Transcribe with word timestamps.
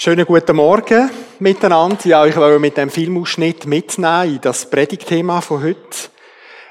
Schönen 0.00 0.26
guten 0.26 0.54
Morgen 0.54 1.10
miteinander. 1.40 1.98
Ja, 2.04 2.24
ich 2.24 2.36
will 2.36 2.60
mit 2.60 2.76
dem 2.76 2.88
Filmausschnitt 2.88 3.66
mitnehmen 3.66 4.34
in 4.34 4.40
das 4.40 4.70
Predigtthema 4.70 5.40
von 5.40 5.60
heute. 5.60 5.80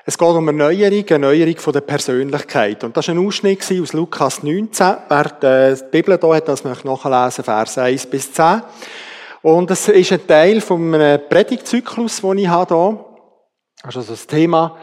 Es 0.06 0.18
geht 0.18 0.30
um 0.30 0.48
eine 0.48 0.58
Neuerung, 0.58 1.04
eine 1.10 1.20
Neuerung 1.20 1.58
von 1.58 1.74
der 1.74 1.82
Persönlichkeit. 1.82 2.86
Und 2.86 2.96
das 2.96 3.10
war 3.10 3.16
ein 3.16 3.28
Ausschnitt 3.28 3.70
aus 3.82 3.92
Lukas 3.92 4.44
19. 4.44 4.96
Wer 5.10 5.76
die 5.76 5.84
Bibel 5.92 6.18
hier 6.18 6.36
hat, 6.36 6.48
das 6.48 6.64
möchte 6.64 6.88
nachlesen, 6.88 7.44
Vers 7.44 7.78
1 7.78 8.06
bis 8.06 8.32
10. 8.32 8.62
Und 9.42 9.72
es 9.72 9.90
ist 9.90 10.14
ein 10.14 10.26
Teil 10.26 10.62
vom 10.62 10.94
Predigtzyklus, 10.94 12.22
den 12.22 12.38
ich 12.38 12.48
habe 12.48 12.74
hier. 12.74 13.06
Also 13.84 14.04
das 14.04 14.26
Thema, 14.26 14.78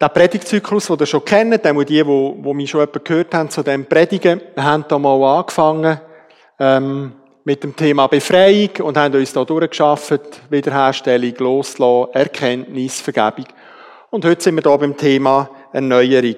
der 0.00 0.08
Predigtzyklus, 0.08 0.86
den 0.86 1.00
ihr 1.00 1.06
schon 1.06 1.24
kennt, 1.24 1.64
die, 1.64 1.84
die, 1.84 2.04
die 2.04 2.54
mich 2.54 2.70
schon 2.70 2.86
gehört 3.02 3.34
haben 3.34 3.50
zu 3.50 3.64
dem 3.64 3.86
Predigen, 3.86 4.40
haben 4.56 4.84
da 4.86 5.00
mal 5.00 5.40
angefangen, 5.40 6.00
ähm, 6.60 7.14
mit 7.44 7.64
dem 7.64 7.74
Thema 7.74 8.06
Befreiung 8.06 8.70
und 8.82 8.96
haben 8.96 9.14
uns 9.14 9.32
da 9.32 9.44
durchgeschafft, 9.44 10.20
Wiederherstellung, 10.50 11.34
Loslassen, 11.38 12.12
Erkenntnis, 12.12 13.00
Vergebung. 13.00 13.46
Und 14.10 14.24
heute 14.24 14.42
sind 14.42 14.54
wir 14.54 14.62
da 14.62 14.76
beim 14.76 14.96
Thema 14.96 15.50
Erneuerung. 15.72 16.36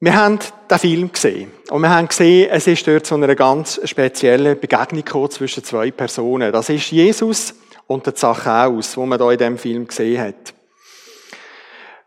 Wir 0.00 0.14
haben 0.14 0.38
den 0.70 0.78
Film 0.78 1.12
gesehen. 1.12 1.50
Und 1.70 1.82
wir 1.82 1.90
haben 1.90 2.08
gesehen, 2.08 2.48
es 2.50 2.66
ist 2.66 2.86
dort 2.86 3.06
so 3.06 3.14
eine 3.14 3.34
ganz 3.34 3.80
spezielle 3.84 4.54
Begegnung 4.54 5.30
zwischen 5.30 5.64
zwei 5.64 5.90
Personen. 5.90 6.52
Das 6.52 6.68
ist 6.68 6.90
Jesus 6.90 7.54
und 7.86 8.06
der 8.06 8.14
Zachäus, 8.14 8.96
wo 8.96 9.06
man 9.06 9.18
da 9.18 9.30
in 9.32 9.38
dem 9.38 9.58
Film 9.58 9.86
gesehen 9.86 10.20
hat. 10.20 10.54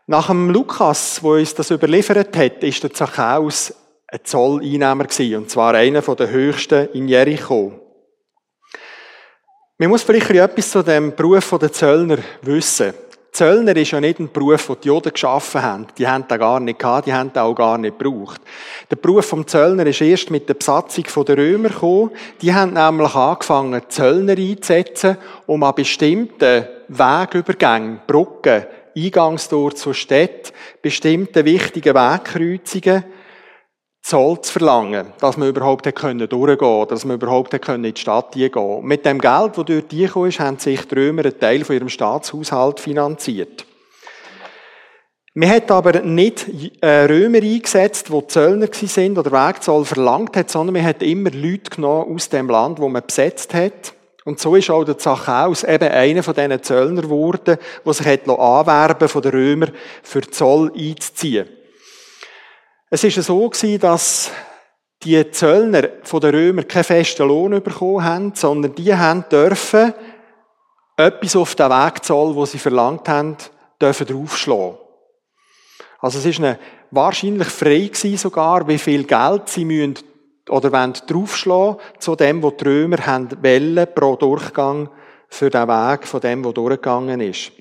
Nach 0.06 0.28
dem 0.28 0.50
Lukas, 0.50 1.22
wo 1.22 1.34
uns 1.34 1.54
das 1.54 1.70
überliefert 1.70 2.36
hat, 2.36 2.64
ist 2.64 2.82
der 2.82 2.92
Zachäus 2.92 3.74
ein 4.12 4.20
Zolleinnehmer 4.24 5.04
gewesen, 5.04 5.36
und 5.36 5.50
zwar 5.50 5.74
einer 5.74 6.00
der 6.00 6.30
höchsten 6.30 6.88
in 6.92 7.08
Jericho. 7.08 7.72
Man 9.78 9.88
muss 9.88 10.02
vielleicht 10.02 10.30
etwas 10.30 10.70
zu 10.70 10.82
dem 10.82 11.14
Beruf 11.14 11.56
der 11.58 11.72
Zöllner 11.72 12.18
wissen. 12.42 12.92
Zöllner 13.32 13.76
ist 13.76 13.92
ja 13.92 14.00
nicht 14.00 14.18
ein 14.18 14.30
Beruf, 14.30 14.66
den 14.66 14.76
die 14.82 14.88
Juden 14.88 15.12
geschaffen 15.12 15.62
haben. 15.62 15.86
Die 15.96 16.06
haben 16.06 16.26
den 16.26 16.38
gar 16.38 16.58
nicht 16.58 16.80
gehabt, 16.80 17.06
die 17.06 17.12
haben 17.12 17.32
den 17.32 17.42
auch 17.42 17.54
gar 17.54 17.78
nicht 17.78 17.96
gebraucht. 17.96 18.40
Der 18.90 18.96
Beruf 18.96 19.26
vom 19.26 19.46
Zöllner 19.46 19.86
ist 19.86 20.00
erst 20.00 20.30
mit 20.30 20.48
der 20.48 20.54
Besatzung 20.54 21.04
der 21.24 21.38
Römer 21.38 21.68
gekommen. 21.68 22.10
Die 22.42 22.52
haben 22.52 22.72
nämlich 22.72 23.14
angefangen, 23.14 23.82
Zöllner 23.88 24.36
einzusetzen, 24.36 25.16
um 25.46 25.62
an 25.62 25.76
bestimmten 25.76 26.66
Wegübergängen, 26.88 28.00
Brücken, 28.06 28.66
Eingangstor 28.96 29.76
zur 29.76 29.94
Stadt, 29.94 30.52
bestimmte 30.82 31.44
wichtige 31.44 31.94
Wegkreuzungen, 31.94 33.04
Zoll 34.02 34.40
zu 34.40 34.52
verlangen, 34.52 35.12
dass 35.20 35.36
man 35.36 35.48
überhaupt 35.48 35.84
durchgehen 35.84 36.28
konnte, 36.28 36.94
dass 36.94 37.04
man 37.04 37.16
überhaupt 37.16 37.52
in 37.52 37.82
die 37.82 37.94
Stadt 37.96 38.32
gehen 38.32 38.50
konnte. 38.50 38.86
Mit 38.86 39.04
dem 39.04 39.20
Geld, 39.20 39.56
das 39.58 39.64
dort 39.64 39.88
gekommen 39.90 40.28
ist, 40.28 40.40
haben 40.40 40.58
sich 40.58 40.86
die 40.88 40.94
Römer 40.94 41.24
einen 41.24 41.38
Teil 41.38 41.64
von 41.64 41.76
ihrem 41.76 41.88
Staatshaushalt 41.88 42.80
finanziert. 42.80 43.66
Man 45.32 45.48
hat 45.48 45.70
aber 45.70 46.00
nicht 46.00 46.46
äh, 46.80 47.04
Römer 47.04 47.38
eingesetzt, 47.38 48.08
die 48.08 48.26
Zöllner 48.26 48.66
sind 48.72 49.16
oder 49.16 49.30
Wegzoll 49.30 49.84
verlangt 49.84 50.36
hat, 50.36 50.50
sondern 50.50 50.74
man 50.74 50.84
hat 50.84 51.02
immer 51.02 51.30
Leute 51.30 51.70
genommen 51.70 52.14
aus 52.14 52.28
dem 52.28 52.48
Land, 52.48 52.80
wo 52.80 52.88
man 52.88 53.06
besetzt 53.06 53.54
hat. 53.54 53.94
Und 54.24 54.40
so 54.40 54.56
ist 54.56 54.70
auch 54.70 54.84
der 54.84 54.98
Zachäus 54.98 55.62
eben 55.62 55.88
einer 55.88 56.22
von 56.22 56.34
diesen 56.34 56.62
Zöllner 56.62 57.02
geworden, 57.02 57.58
der 57.84 57.92
sich 57.92 58.06
hat 58.06 58.28
anwerben 58.28 59.08
von 59.08 59.22
den 59.22 59.30
Römern 59.30 59.72
für 60.02 60.22
Zoll 60.22 60.72
einzuziehen. 60.76 61.48
Es 62.92 63.04
ist 63.04 63.22
so 63.22 63.48
gewesen, 63.48 63.78
dass 63.78 64.32
die 65.04 65.30
Zöllner 65.30 65.88
von 66.02 66.20
den 66.20 66.34
Römern 66.34 66.66
keinen 66.66 66.82
festen 66.82 67.28
Lohn 67.28 67.62
bekommen 67.62 68.02
haben, 68.04 68.34
sondern 68.34 68.74
die 68.74 68.92
dürfen 69.30 69.94
etwas 70.96 71.36
auf 71.36 71.54
den 71.54 71.70
Wegzoll, 71.70 72.34
wo 72.34 72.44
sie 72.44 72.58
verlangt 72.58 73.08
haben, 73.08 73.36
dürfen 73.80 74.08
draufschlagen. 74.08 74.76
Also 76.00 76.18
es 76.18 76.26
ist 76.26 76.40
eine 76.40 76.58
wahrscheinlich 76.90 77.46
frei 77.46 77.90
sogar, 78.16 78.66
wie 78.66 78.78
viel 78.78 79.04
Geld 79.04 79.48
sie 79.48 79.64
müssen 79.64 79.94
oder 80.48 80.72
wollen 80.72 80.94
draufschlagen 81.06 81.76
zu 82.00 82.16
dem, 82.16 82.42
was 82.42 82.56
die 82.56 82.64
Römer 82.64 83.06
haben 83.06 83.30
wollen, 83.40 83.86
pro 83.94 84.16
Durchgang 84.16 84.90
für 85.28 85.48
den 85.48 85.68
Weg 85.68 86.08
von 86.08 86.20
dem, 86.20 86.42
der 86.42 86.52
durchgegangen 86.52 87.20
ist. 87.20 87.52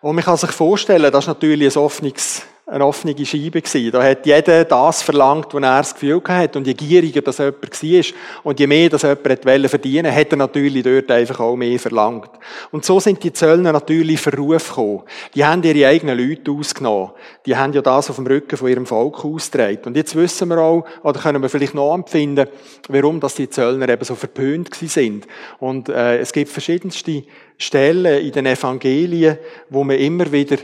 Und 0.00 0.16
man 0.16 0.24
kann 0.24 0.36
sich 0.36 0.50
vorstellen, 0.50 1.12
das 1.12 1.24
ist 1.24 1.28
natürlich 1.28 1.76
ein 1.76 1.82
offenes 1.82 2.42
eine 2.68 2.84
offene 2.84 3.14
Scheibe 3.24 3.62
gewesen. 3.62 3.92
Da 3.92 4.02
hat 4.02 4.26
jeder 4.26 4.64
das 4.64 5.00
verlangt, 5.00 5.54
was 5.54 5.62
er 5.62 5.78
das 5.78 5.94
Gefühl 5.94 6.20
hatte. 6.26 6.58
Und 6.58 6.66
je 6.66 6.74
gieriger 6.74 7.22
das 7.22 7.38
jemand 7.38 7.62
war 7.62 8.04
und 8.42 8.58
je 8.58 8.66
mehr 8.66 8.88
das 8.88 9.02
jemand 9.02 9.46
wollte 9.46 9.68
verdienen, 9.68 10.12
hat 10.12 10.32
er 10.32 10.36
natürlich 10.36 10.82
dort 10.82 11.08
einfach 11.12 11.38
auch 11.38 11.54
mehr 11.54 11.78
verlangt. 11.78 12.30
Und 12.72 12.84
so 12.84 12.98
sind 12.98 13.22
die 13.22 13.32
Zöllner 13.32 13.70
natürlich 13.70 14.20
verruf 14.20 14.70
gekommen. 14.70 15.02
Die 15.36 15.44
haben 15.44 15.62
ihre 15.62 15.86
eigenen 15.86 16.18
Leute 16.18 16.50
ausgenommen. 16.50 17.12
Die 17.46 17.56
haben 17.56 17.72
ja 17.72 17.82
das 17.82 18.10
auf 18.10 18.16
dem 18.16 18.26
Rücken 18.26 18.56
von 18.56 18.68
ihrem 18.68 18.86
Volk 18.86 19.24
ausgetragen. 19.24 19.82
Und 19.84 19.96
jetzt 19.96 20.16
wissen 20.16 20.48
wir 20.48 20.58
auch, 20.58 20.84
oder 21.04 21.20
können 21.20 21.42
wir 21.42 21.48
vielleicht 21.48 21.74
noch 21.74 21.94
empfinden, 21.94 22.48
warum 22.88 23.20
dass 23.20 23.36
die 23.36 23.48
Zöllner 23.48 23.88
eben 23.88 24.04
so 24.04 24.16
verpönt 24.16 24.74
sind. 24.74 25.28
Und 25.60 25.88
äh, 25.88 26.18
es 26.18 26.32
gibt 26.32 26.50
verschiedenste 26.50 27.22
Stellen 27.58 28.24
in 28.24 28.32
den 28.32 28.46
Evangelien, 28.46 29.38
wo 29.70 29.84
man 29.84 29.98
immer 29.98 30.32
wieder 30.32 30.56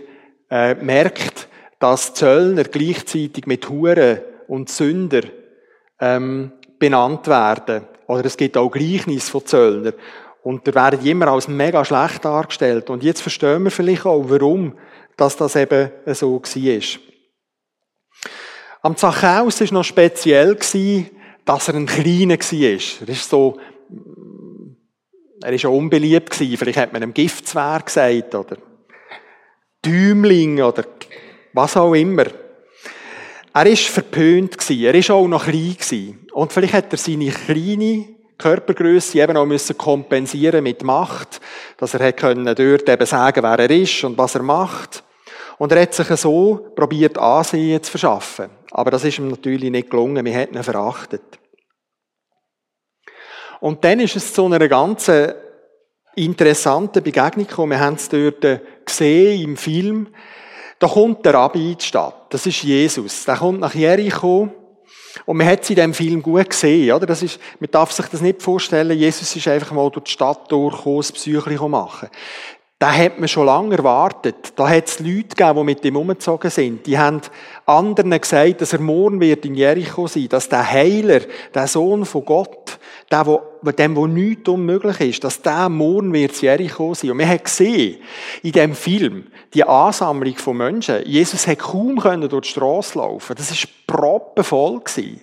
äh, 0.51 0.75
merkt, 0.75 1.49
dass 1.82 2.15
Zöllner 2.15 2.62
gleichzeitig 2.62 3.47
mit 3.47 3.69
Huren 3.69 4.20
und 4.47 4.70
Sünder 4.70 5.22
ähm, 5.98 6.53
benannt 6.78 7.26
werden. 7.26 7.87
Oder 8.06 8.25
es 8.26 8.37
gibt 8.37 8.56
auch 8.56 8.70
Gleichnis 8.70 9.28
von 9.28 9.44
Zöllner. 9.44 9.93
Und 10.44 10.69
da 10.69 10.75
werden 10.75 11.04
immer 11.04 11.26
als 11.26 11.48
mega 11.48 11.84
schlecht 11.84 12.25
dargestellt. 12.25 12.88
Und 12.88 13.03
jetzt 13.03 13.20
verstehen 13.20 13.65
wir 13.65 13.72
vielleicht 13.72 14.06
auch, 14.06 14.25
warum 14.28 14.78
dass 15.16 15.37
das 15.37 15.56
eben 15.56 15.91
so 16.06 16.41
war. 16.41 17.00
Am 18.82 18.97
Zachäus 18.97 19.60
war 19.60 19.72
noch 19.72 19.84
speziell, 19.84 20.56
dass 21.44 21.69
er 21.69 21.75
ein 21.75 21.87
Kleiner 21.87 22.38
war. 22.38 22.62
Er 22.62 23.09
ist 23.09 23.28
so, 23.28 23.59
er 25.43 25.53
ist 25.53 25.66
auch 25.66 25.76
unbeliebt 25.76 26.32
Vielleicht 26.34 26.78
hat 26.78 26.93
man 26.93 27.03
ihm 27.03 27.12
Giftzwer 27.12 27.81
gesagt, 27.84 28.34
oder 28.37 28.56
Däumling, 29.84 30.62
oder 30.62 30.84
was 31.53 31.77
auch 31.77 31.95
immer. 31.95 32.27
Er 33.55 33.67
war 33.67 33.77
verpönt 33.77 34.71
er 34.71 34.95
war 34.95 35.17
auch 35.17 35.29
noch 35.29 35.45
klein 35.45 36.19
Und 36.33 36.53
vielleicht 36.53 36.73
hat 36.73 36.93
er 36.93 36.99
seine 36.99 37.31
kleine 37.31 38.07
Körpergröße 38.39 39.21
eben 39.21 39.37
auch 39.37 39.47
müssen 39.47 39.77
kompensieren 39.79 40.65
mit 40.65 40.83
Macht, 40.83 41.41
dass 41.77 41.95
er 41.95 42.01
dort 42.55 42.89
eben 42.89 43.07
sagen, 43.07 43.43
wer 43.43 43.59
er 43.59 43.71
ist 43.71 44.03
und 44.05 44.19
was 44.19 44.35
er 44.35 44.43
macht. 44.43 45.05
Und 45.59 45.71
er 45.71 45.83
hat 45.83 45.95
sich 45.95 46.09
so 46.17 46.73
probiert, 46.75 47.19
Ansehen 47.19 47.83
zu 47.83 47.91
verschaffen. 47.91 48.51
Aber 48.71 48.91
das 48.91 49.05
ist 49.05 49.19
ihm 49.19 49.29
natürlich 49.29 49.71
nicht 49.71 49.91
gelungen. 49.91 50.25
Wir 50.25 50.33
hätten 50.33 50.57
ihn 50.57 50.62
verachtet. 50.62 51.23
Und 53.61 53.85
dann 53.85 54.01
ist 54.01 54.17
es 54.17 54.35
zu 54.35 54.45
einer 54.47 54.67
ganz 54.67 55.11
interessanten 56.17 57.03
Begegnung 57.03 57.47
gekommen. 57.47 57.73
Wir 57.73 57.81
haben 57.81 57.95
es 57.95 58.09
dort 58.09 58.61
gesehen 58.85 59.41
im 59.41 59.57
Film. 59.57 60.09
Da 60.82 60.88
kommt 60.88 61.25
der 61.25 61.34
Rabbi 61.34 61.70
in 61.70 61.78
die 61.78 61.84
Stadt. 61.84 62.26
Das 62.31 62.44
ist 62.44 62.65
Jesus. 62.65 63.25
Der 63.25 63.37
kommt 63.37 63.60
nach 63.60 63.72
Jericho. 63.72 64.48
Und 65.25 65.37
man 65.37 65.47
hat 65.47 65.62
es 65.62 65.70
in 65.70 65.76
diesem 65.76 65.94
Film 65.94 66.20
gut 66.20 66.50
gesehen, 66.50 66.93
oder? 66.93 67.06
Das 67.06 67.22
ist, 67.22 67.38
man 67.60 67.70
darf 67.70 67.93
sich 67.93 68.06
das 68.06 68.20
nicht 68.20 68.43
vorstellen. 68.43 68.98
Jesus 68.98 69.37
ist 69.37 69.47
einfach 69.47 69.70
mal 69.70 69.88
durch 69.91 70.06
die 70.06 70.10
Stadt 70.10 70.50
durchgekommen, 70.50 70.98
das 70.98 71.12
Psyche 71.12 71.69
machen. 71.69 72.09
Da 72.81 72.93
hat 72.93 73.20
man 73.20 73.28
schon 73.28 73.47
lange 73.47 73.76
erwartet. 73.76 74.54
Da 74.56 74.69
hat 74.69 74.88
es 74.88 74.98
Leute 74.98 75.37
gegeben, 75.37 75.59
die 75.59 75.65
mit 75.65 75.84
ihm 75.84 75.97
umgezogen 75.97 76.50
sind. 76.50 76.84
Die 76.84 76.99
haben 76.99 77.20
anderen 77.64 78.20
gesagt, 78.20 78.60
dass 78.60 78.72
er 78.72 78.81
morgen 78.81 79.20
wird 79.20 79.44
in 79.44 79.54
Jericho 79.54 80.09
sein, 80.09 80.28
dass 80.31 80.49
der 80.49 80.69
Heiler, 80.69 81.20
der 81.54 81.69
Sohn 81.69 82.04
von 82.04 82.25
Gott, 82.25 82.81
der, 83.10 83.26
wo, 83.26 83.70
dem, 83.70 83.96
wo 83.96 84.06
nichts 84.06 84.49
unmöglich 84.49 85.00
ist, 85.00 85.25
dass 85.25 85.43
der 85.43 85.69
morgen 85.69 86.12
wird 86.12 86.40
Jericho 86.40 86.94
sein. 86.94 87.10
Und 87.10 87.19
wir 87.19 87.28
haben 87.28 87.43
gesehen, 87.43 87.99
in 88.43 88.52
dem 88.52 88.75
Film, 88.75 89.26
die 89.54 89.64
Ansammlung 89.64 90.37
von 90.37 90.56
Menschen, 90.56 91.04
Jesus 91.06 91.46
hat 91.46 91.58
kaum 91.58 91.99
können 91.99 92.28
durch 92.28 92.46
die 92.46 92.50
Straße 92.50 92.99
laufen. 92.99 93.34
Das 93.37 93.50
ist 93.50 93.69
proppenvoll 93.87 94.81
gewesen. 94.81 95.20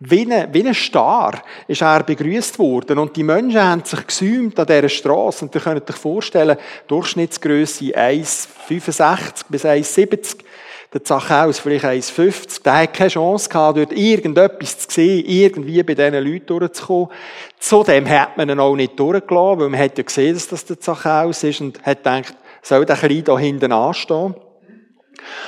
Wie 0.00 0.30
ein, 0.30 0.52
wie 0.52 0.66
ein 0.66 0.74
Star 0.74 1.40
ist 1.66 1.80
er 1.80 2.02
begrüßt 2.02 2.58
worden. 2.58 2.98
Und 2.98 3.16
die 3.16 3.22
Menschen 3.22 3.62
haben 3.62 3.84
sich 3.84 4.06
gesäumt 4.06 4.58
an 4.58 4.66
dieser 4.66 4.88
Straße. 4.88 5.44
Und 5.44 5.54
ihr 5.54 5.60
könnt 5.60 5.88
euch 5.88 5.96
vorstellen, 5.96 6.58
Durchschnittsgröße 6.88 7.96
1,65 7.96 9.44
bis 9.48 9.64
1,70. 9.64 10.36
Der 10.94 11.02
Zachäus 11.02 11.58
vielleicht 11.58 11.84
1,50. 11.84 12.62
Der 12.62 12.82
hat 12.82 12.94
keine 12.94 13.10
Chance 13.10 13.48
gehabt, 13.48 13.78
dort 13.78 13.92
irgendetwas 13.92 14.78
zu 14.78 14.90
sehen, 14.90 15.24
irgendwie 15.26 15.82
bei 15.82 15.94
diesen 15.94 16.14
Leuten 16.24 16.46
durchzukommen. 16.46 17.08
Zudem 17.58 18.08
hat 18.08 18.36
man 18.36 18.48
ihn 18.48 18.60
auch 18.60 18.76
nicht 18.76 18.98
durchgelassen, 18.98 19.60
weil 19.60 19.68
man 19.70 19.80
hat 19.80 19.98
ja 19.98 20.04
gesehen, 20.04 20.34
dass 20.34 20.46
das 20.46 20.64
der 20.64 20.78
Zachäus 20.78 21.42
ist 21.42 21.60
und 21.60 21.82
hat 21.84 21.98
gedacht, 21.98 22.36
soll 22.62 22.86
der 22.86 22.96
Kleine 22.96 23.22
da 23.24 23.36
hinten 23.36 23.72
anstehen? 23.72 24.36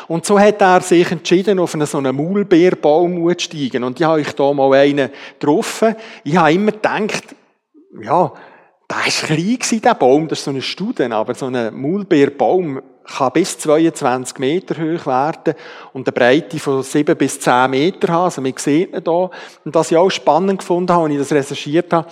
Und 0.08 0.26
so 0.26 0.38
hat 0.38 0.60
er 0.60 0.80
sich 0.80 1.10
entschieden, 1.10 1.58
auf 1.60 1.74
einen 1.74 1.86
so 1.86 1.98
einen 1.98 2.16
Maulbeerbaum 2.16 3.28
zu 3.36 3.44
steigen. 3.44 3.84
Und 3.84 4.00
ich 4.00 4.06
habe 4.06 4.20
euch 4.20 4.32
da 4.32 4.52
mal 4.52 4.72
einen 4.74 5.10
getroffen. 5.38 5.94
Ich 6.24 6.36
habe 6.36 6.52
immer 6.52 6.72
gedacht, 6.72 7.36
ja, 8.02 8.32
der 8.88 8.96
war 8.96 9.04
klein, 9.04 9.80
der 9.82 9.94
Baum, 9.94 10.28
das 10.28 10.38
ist 10.38 10.44
so 10.44 10.50
ein 10.50 10.62
Studen, 10.62 11.12
aber 11.12 11.34
so 11.34 11.46
ein 11.46 11.74
Maulbeerbaum 11.74 12.80
kann 13.06 13.32
bis 13.32 13.58
22 13.58 14.38
Meter 14.38 14.74
hoch 14.76 15.06
werden 15.06 15.54
und 15.92 16.08
eine 16.08 16.12
Breite 16.12 16.58
von 16.58 16.82
7 16.82 17.16
bis 17.16 17.40
10 17.40 17.70
Meter 17.70 18.08
haben. 18.08 18.24
Also 18.24 18.40
man 18.40 18.54
sieht 18.56 18.94
ihn 18.94 19.02
hier. 19.04 19.30
Und 19.64 19.74
was 19.74 19.90
ich 19.90 19.96
auch 19.96 20.10
spannend 20.10 20.60
gefunden 20.60 20.92
habe, 20.92 21.04
als 21.04 21.12
ich 21.12 21.18
das 21.18 21.32
recherchiert 21.32 21.92
habe, 21.92 22.08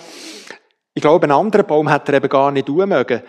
ich 0.93 1.01
glaube, 1.01 1.23
einen 1.23 1.33
anderen 1.33 1.65
Baum 1.65 1.89
hätte 1.89 2.13
er 2.13 2.17
eben 2.19 2.29
gar 2.29 2.51
nicht 2.51 2.67
tun 2.67 2.87
mögen. 2.87 3.21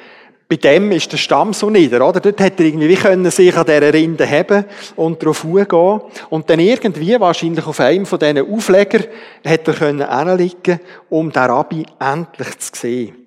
Bei 0.48 0.54
dem 0.54 0.92
ist 0.92 1.10
der 1.10 1.16
Stamm 1.16 1.52
so 1.52 1.70
nieder, 1.70 2.08
oder? 2.08 2.20
Dort 2.20 2.38
hätte 2.38 2.62
er 2.62 2.68
irgendwie 2.68 2.88
wie 2.88 2.94
können 2.94 3.28
sich 3.32 3.56
an 3.56 3.66
dieser 3.66 3.92
Rinde 3.92 4.30
haben 4.30 4.64
und 4.94 5.24
drauf 5.24 5.42
gehen. 5.42 6.00
Und 6.30 6.48
dann 6.48 6.60
irgendwie, 6.60 7.19
wahrscheinlich 7.19 7.66
auf 7.66 7.80
einem 7.80 8.06
von 8.06 8.20
diesen 8.20 8.54
Aufleger, 8.54 9.00
hätte 9.42 9.72
er 9.72 9.76
können 9.76 10.08
hinliegen, 10.08 10.78
um 11.08 11.32
den 11.32 11.42
Rabbi 11.42 11.84
endlich 11.98 12.58
zu 12.58 12.70
sehen. 12.80 13.26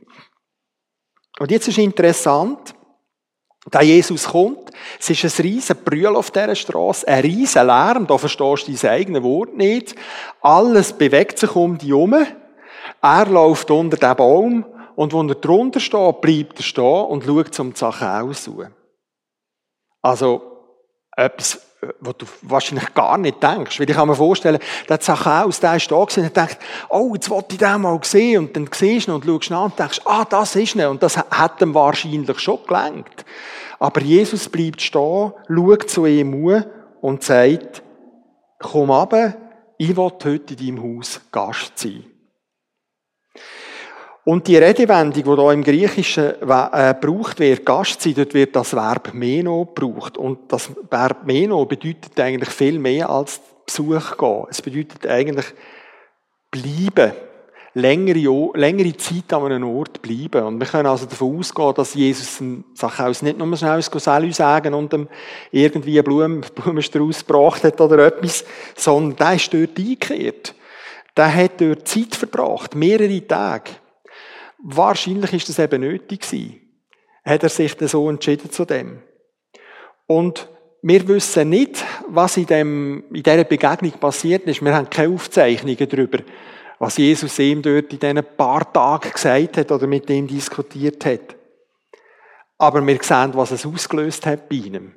Und 1.40 1.52
jetzt 1.52 1.68
ist 1.68 1.78
interessant, 1.78 2.74
da 3.72 3.82
Jesus 3.82 4.26
kommt, 4.30 4.72
es 5.00 5.10
ist 5.10 5.24
ein 5.24 5.44
riesen 5.44 5.78
Brühl 5.84 6.16
auf 6.16 6.32
dieser 6.32 6.56
Straße, 6.56 7.08
ein 7.08 7.22
riesen 7.22 7.68
Lärm, 7.68 8.08
da 8.08 8.18
verstehst 8.18 8.68
du 8.68 8.74
dein 8.74 8.92
eigenes 8.92 9.24
Wort 9.24 9.56
nicht. 9.56 9.96
Alles 10.42 10.94
bewegt 10.94 11.38
sich 11.40 11.56
um 11.56 11.78
die 11.78 11.90
herum. 11.90 12.16
Er 13.02 13.26
läuft 13.26 13.70
unter 13.72 13.98
den 13.98 14.16
Baum 14.16 14.66
und 14.96 15.14
wo 15.14 15.22
er 15.22 15.36
drunter 15.36 15.80
steht, 15.80 16.22
bleibt 16.22 16.60
er 16.60 16.64
stehen 16.64 17.06
und 17.06 17.24
schaut 17.24 17.54
zum 17.54 17.76
Zachäus 17.76 18.44
zu. 18.44 18.66
Also, 20.02 20.42
etwas, 21.16 21.62
was 22.00 22.18
du 22.18 22.26
wahrscheinlich 22.42 22.94
gar 22.94 23.18
nicht 23.18 23.42
denkst. 23.42 23.80
Weil 23.80 23.90
ich 23.90 23.96
kann 23.96 24.08
mir 24.08 24.16
vorstellen, 24.16 24.60
der 24.88 25.00
Zachäus, 25.00 25.60
der 25.60 25.76
ist 25.76 25.90
da 25.90 26.04
gewesen 26.04 26.26
und 26.26 26.36
denkt, 26.36 26.58
oh, 26.90 27.12
jetzt 27.14 27.30
wollte 27.30 27.54
ich 27.54 27.60
den 27.60 27.82
mal 27.82 28.00
sehen. 28.04 28.46
Und 28.46 28.56
dann 28.56 28.70
siehst 28.72 29.08
du 29.08 29.12
ihn 29.12 29.16
und 29.16 29.26
schaust 29.26 29.52
an 29.52 29.64
und 29.64 29.80
denkst, 29.80 30.02
ah, 30.06 30.26
das 30.26 30.56
ist 30.56 30.76
er. 30.76 30.90
Und 30.90 31.02
das 31.02 31.18
hat 31.18 31.62
ihm 31.62 31.74
wahrscheinlich 31.74 32.40
schon 32.40 32.60
gelenkt. 32.68 33.26
Aber 33.80 34.02
Jesus 34.02 34.50
bleibt 34.50 34.82
stehen, 34.82 35.34
schaut 35.48 35.90
zu 35.90 36.06
ihm 36.06 36.64
und 37.02 37.24
sagt, 37.24 37.82
komm 38.60 38.92
runter, 38.92 39.36
ich 39.78 39.96
will 39.96 40.12
heute 40.24 40.54
in 40.54 40.76
deinem 40.76 40.98
Haus 40.98 41.22
Gast 41.32 41.80
sein. 41.80 42.04
Und 44.30 44.48
die 44.48 44.58
Redewendung, 44.58 45.24
die 45.24 45.42
hier 45.42 45.52
im 45.54 45.64
Griechischen 45.64 46.34
äh, 46.40 46.94
gebraucht 46.94 47.40
wird, 47.40 47.66
Gast 47.66 48.00
sein, 48.00 48.14
dort 48.14 48.36
wird 48.36 48.56
das 48.56 48.76
Verb 48.76 49.12
Meno 49.16 49.66
gebraucht. 49.66 50.20
Und 50.20 50.52
das 50.52 50.70
Verb 50.88 51.26
Meno 51.26 51.66
bedeutet 51.66 52.20
eigentlich 52.20 52.52
viel 52.52 52.78
mehr 52.78 53.10
als 53.10 53.42
Besuch 53.66 54.18
gehen. 54.18 54.46
Es 54.52 54.62
bedeutet 54.62 55.08
eigentlich 55.08 55.48
bleiben. 56.52 57.14
Längere, 57.74 58.52
längere 58.54 58.96
Zeit 58.98 59.34
an 59.34 59.46
einem 59.46 59.68
Ort 59.68 60.00
bleiben. 60.04 60.46
Und 60.46 60.60
wir 60.60 60.68
können 60.68 60.86
also 60.86 61.08
davon 61.08 61.40
ausgehen, 61.40 61.74
dass 61.74 61.96
Jesus 61.96 62.40
Sachaus 62.76 63.24
nicht 63.24 63.40
nur 63.40 63.58
schnell 63.58 63.82
Salü 63.82 64.32
sagen 64.32 64.76
und 64.76 64.94
ihm 64.94 65.08
irgendwie 65.52 65.98
einen 65.98 66.04
Blumen, 66.04 66.42
Blumenstrauß 66.54 67.26
gebracht 67.26 67.64
hat 67.64 67.82
oder 67.82 68.06
etwas, 68.06 68.46
sondern 68.76 69.16
der 69.16 69.36
ist 69.38 69.52
dort 69.52 69.80
eingekehrt. 69.80 70.54
Der 71.18 71.34
hat 71.34 71.60
dort 71.60 71.88
Zeit 71.88 72.14
verbracht, 72.14 72.76
mehrere 72.76 73.26
Tage. 73.26 73.72
Wahrscheinlich 74.64 75.34
ist 75.34 75.50
das 75.50 75.60
eben 75.60 75.82
nötig 75.82 76.22
gewesen. 76.22 76.62
Hat 77.24 77.44
er 77.44 77.50
sich 77.50 77.76
so 77.80 78.10
entschieden 78.10 78.52
zu 78.52 78.66
dem. 78.66 79.02
Und 80.08 80.50
wir 80.82 81.08
wissen 81.08 81.50
nicht, 81.50 81.84
was 82.08 82.38
in, 82.38 82.46
dem, 82.46 83.04
in 83.14 83.24
dieser 83.24 83.44
Begegnung 83.44 83.92
passiert 83.94 84.46
ist. 84.48 84.64
Wir 84.64 84.74
haben 84.74 84.90
keine 84.90 85.14
Aufzeichnungen 85.14 85.90
darüber, 85.90 86.20
was 86.80 86.98
Jesus 86.98 87.38
ihm 87.40 87.62
dort 87.62 87.92
in 87.92 88.00
diesen 88.00 88.24
paar 88.38 88.72
Tagen 88.72 89.12
gesagt 89.12 89.58
hat 89.58 89.72
oder 89.72 89.88
mit 89.88 90.10
ihm 90.10 90.28
diskutiert 90.28 91.06
hat. 91.06 91.36
Aber 92.58 92.86
wir 92.86 92.98
sehen, 93.02 93.32
was 93.34 93.52
es 93.52 93.66
ausgelöst 93.66 94.26
hat 94.26 94.50
bei 94.50 94.56
ihm. 94.56 94.94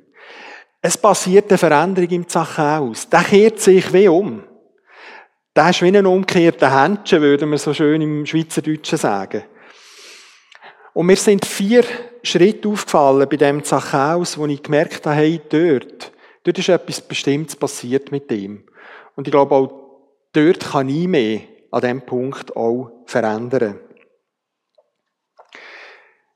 Es 0.81 0.97
passiert 0.97 1.49
eine 1.49 1.57
Veränderung 1.57 2.09
im 2.09 2.27
Zachäus. 2.27 3.07
Der 3.09 3.23
kehrt 3.23 3.59
sich 3.59 3.93
wie 3.93 4.07
um. 4.07 4.43
Der 5.55 5.69
ist 5.69 5.81
wie 5.81 5.95
ein 5.95 6.05
umgekehrter 6.05 6.83
Händchen, 6.83 7.21
würde 7.21 7.45
man 7.45 7.57
so 7.57 7.73
schön 7.73 8.01
im 8.01 8.25
Schweizerdeutschen 8.25 8.97
sagen. 8.97 9.43
Und 10.93 11.07
mir 11.07 11.15
sind 11.15 11.45
vier 11.45 11.83
Schritte 12.21 12.69
aufgefallen 12.69 13.27
bei 13.29 13.37
dem 13.37 13.63
Zachäus, 13.63 14.37
wo 14.37 14.45
ich 14.45 14.61
gemerkt 14.61 15.05
habe, 15.05 15.15
hey, 15.15 15.41
dort, 15.49 16.11
dort 16.43 16.59
ist 16.59 16.69
etwas 16.69 17.01
Bestimmtes 17.01 17.55
passiert 17.55 18.11
mit 18.11 18.31
ihm. 18.31 18.63
Und 19.15 19.27
ich 19.27 19.31
glaube, 19.31 19.55
auch 19.55 19.83
dort 20.31 20.59
kann 20.59 20.89
ich 20.89 21.07
mehr 21.07 21.41
an 21.71 21.81
diesem 21.81 22.01
Punkt 22.01 22.55
auch 22.55 22.91
verändern. 23.05 23.79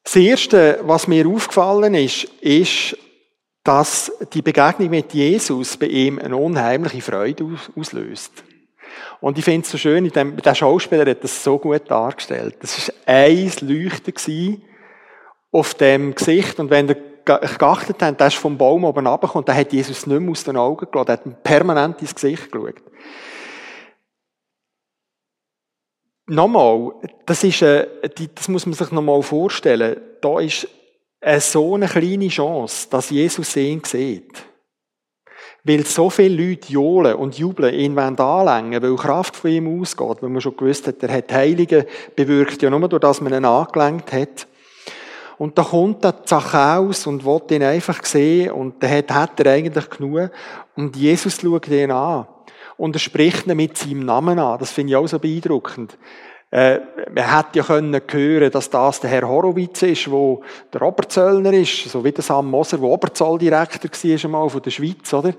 Das 0.03 0.15
Erste, 0.15 0.79
was 0.83 1.07
mir 1.07 1.27
aufgefallen 1.27 1.93
ist, 1.93 2.23
ist, 2.41 2.97
dass 3.63 4.11
die 4.33 4.41
Begegnung 4.41 4.89
mit 4.89 5.13
Jesus 5.13 5.75
bei 5.75 5.87
ihm 5.87 6.17
eine 6.17 6.37
unheimliche 6.37 7.01
Freude 7.01 7.45
auslöst. 7.75 8.31
Und 9.19 9.37
ich 9.37 9.45
finde 9.45 9.65
es 9.65 9.71
so 9.71 9.77
schön, 9.77 10.09
der 10.09 10.55
Schauspieler 10.55 11.09
hat 11.09 11.23
das 11.23 11.43
so 11.43 11.57
gut 11.57 11.89
dargestellt. 11.89 12.57
Das 12.61 12.87
war 12.87 12.95
ein 13.05 13.51
Leuchten 13.61 14.61
auf 15.51 15.73
dem 15.73 16.13
Gesicht. 16.13 16.59
Und 16.59 16.69
wenn 16.69 16.87
ihr 16.87 16.97
geachtet 17.25 18.01
habt, 18.01 18.19
der 18.19 18.27
ist 18.27 18.35
vom 18.37 18.57
Baum 18.57 18.85
oben 18.85 19.05
runtergekommen, 19.05 19.45
dann 19.45 19.57
hat 19.57 19.73
Jesus 19.73 20.07
nicht 20.07 20.19
mehr 20.19 20.31
aus 20.31 20.43
den 20.43 20.57
Augen 20.57 20.87
gelassen, 20.91 21.09
er 21.09 21.13
hat 21.13 21.43
permanent 21.43 22.01
ins 22.01 22.15
Gesicht 22.15 22.51
geschaut. 22.51 22.81
Nochmal, 26.29 26.91
das 27.25 27.43
ist, 27.43 27.61
äh, 27.61 27.87
das 28.35 28.49
muss 28.49 28.65
man 28.65 28.73
sich 28.73 28.91
nochmal 28.91 29.21
vorstellen. 29.23 30.01
Da 30.21 30.39
ist 30.39 30.67
so 31.39 31.75
eine 31.75 31.87
kleine 31.87 32.27
Chance, 32.27 32.87
dass 32.89 33.09
Jesus 33.09 33.55
ihn 33.55 33.81
sieht. 33.83 34.45
Weil 35.67 35.85
so 35.85 36.09
viele 36.09 36.47
Leute 36.47 36.71
johlen 36.71 37.15
und 37.15 37.37
jubeln, 37.37 37.73
ihn 37.73 37.97
anlängen 37.99 38.81
weil 38.81 38.95
Kraft 38.95 39.35
von 39.35 39.51
ihm 39.51 39.81
ausgeht, 39.81 40.17
weil 40.21 40.29
man 40.29 40.39
schon 40.39 40.55
gewusst 40.55 40.87
hat, 40.87 41.03
er 41.03 41.13
hat 41.13 41.33
Heilige 41.33 41.85
bewirkt, 42.15 42.61
ja 42.61 42.69
nur 42.69 42.87
durch 42.87 43.01
das 43.01 43.19
man 43.19 43.33
ihn 43.33 43.43
angelenkt 43.43 44.13
hat. 44.13 44.47
Und 45.37 45.57
da 45.57 45.63
kommt 45.63 46.05
der 46.05 46.23
Zachäus 46.25 47.05
und 47.05 47.25
will 47.25 47.41
ihn 47.51 47.63
einfach 47.63 48.03
sehen 48.05 48.51
und 48.51 48.81
der 48.81 48.97
hat, 48.97 49.11
hat 49.11 49.39
er 49.41 49.51
eigentlich 49.51 49.89
genug. 49.89 50.31
Und 50.77 50.95
Jesus 50.95 51.41
schaut 51.41 51.67
ihn 51.67 51.91
an. 51.91 52.27
Und 52.77 52.95
er 52.95 52.99
spricht 52.99 53.45
ihn 53.45 53.57
mit 53.57 53.77
seinem 53.77 54.05
Namen 54.05 54.39
an. 54.39 54.59
Das 54.59 54.71
finde 54.71 54.91
ich 54.91 54.95
auch 54.95 55.07
so 55.07 55.19
beeindruckend. 55.19 55.97
Äh, 56.49 56.79
man 57.13 57.35
hätte 57.35 57.59
ja 57.59 57.63
können 57.63 58.01
hören, 58.09 58.51
dass 58.51 58.69
das 58.69 59.01
der 59.01 59.09
Herr 59.09 59.27
Horowitz 59.27 59.81
ist, 59.81 60.09
wo 60.09 60.41
der 60.71 60.81
Oberzöllner 60.81 61.51
ist, 61.51 61.89
so 61.89 62.03
wie 62.03 62.11
der 62.11 62.23
Sam 62.23 62.49
Moser, 62.49 62.77
der 62.77 62.87
Oberzolldirektor 62.87 63.91
war 63.91 64.23
einmal 64.23 64.49
von 64.49 64.61
der 64.61 64.71
Schweiz, 64.71 65.13
oder? 65.13 65.33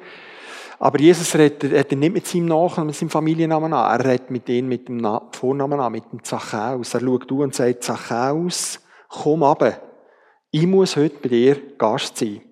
Aber 0.78 1.00
Jesus 1.00 1.34
redet, 1.34 1.64
redet 1.64 1.98
nicht 1.98 2.12
mit 2.12 2.26
seinem 2.26 2.46
Nachnamen, 2.46 2.88
mit 2.88 2.96
seinem 2.96 3.10
Familiennamen 3.10 3.72
an. 3.72 4.00
Er 4.00 4.04
redet 4.04 4.30
mit 4.30 4.48
ihm 4.48 4.68
mit 4.68 4.88
dem 4.88 5.04
Vornamen 5.32 5.80
an, 5.80 5.90
mit 5.90 6.04
dem 6.12 6.22
Zachäus. 6.22 6.94
Er 6.94 7.00
schaut 7.00 7.28
du 7.28 7.42
und 7.42 7.54
sagt, 7.54 7.82
Zachäus, 7.82 8.80
komm 9.08 9.42
ab. 9.42 9.82
Ich 10.50 10.66
muss 10.66 10.96
heute 10.96 11.18
bei 11.20 11.28
dir 11.30 11.76
Gast 11.76 12.18
sein. 12.18 12.42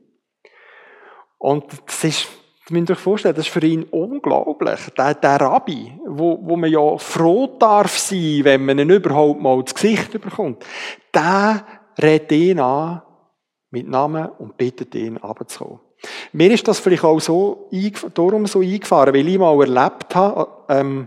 Und 1.39 1.67
das 1.87 2.03
ist 2.03 2.29
das 2.67 2.73
müsst 2.73 2.91
ihr 2.91 2.95
euch 2.95 2.99
vorstellen, 3.01 3.35
das 3.37 3.47
ist 3.47 3.53
für 3.53 3.65
ihn 3.65 3.85
unglaublich. 3.85 4.81
Der, 4.99 5.15
der 5.15 5.41
Rabbi, 5.41 6.01
wo, 6.05 6.37
wo 6.43 6.57
man 6.57 6.69
ja 6.69 6.99
froh 6.99 7.57
darf 7.61 7.97
sein, 7.97 8.41
wenn 8.43 8.65
man 8.65 8.81
ihn 8.81 8.91
überhaupt 8.91 9.41
mal 9.41 9.61
ins 9.61 9.73
Gesicht 9.73 10.11
bekommt, 10.21 10.65
der 11.15 11.65
redet 12.03 12.33
ihn 12.33 12.59
an 12.59 13.03
mit 13.71 13.89
Namen 13.89 14.27
und 14.39 14.57
bittet 14.57 14.97
ihn 14.97 15.17
abzukommen. 15.19 15.79
Mir 16.33 16.51
ist 16.51 16.67
das 16.67 16.81
vielleicht 16.81 17.05
auch 17.05 17.21
so, 17.21 17.71
darum 18.15 18.47
so 18.47 18.61
eingefahren, 18.61 19.15
weil 19.15 19.29
ich 19.29 19.39
mal 19.39 19.61
erlebt 19.61 20.17
habe, 20.17 20.49
ähm, 20.69 21.07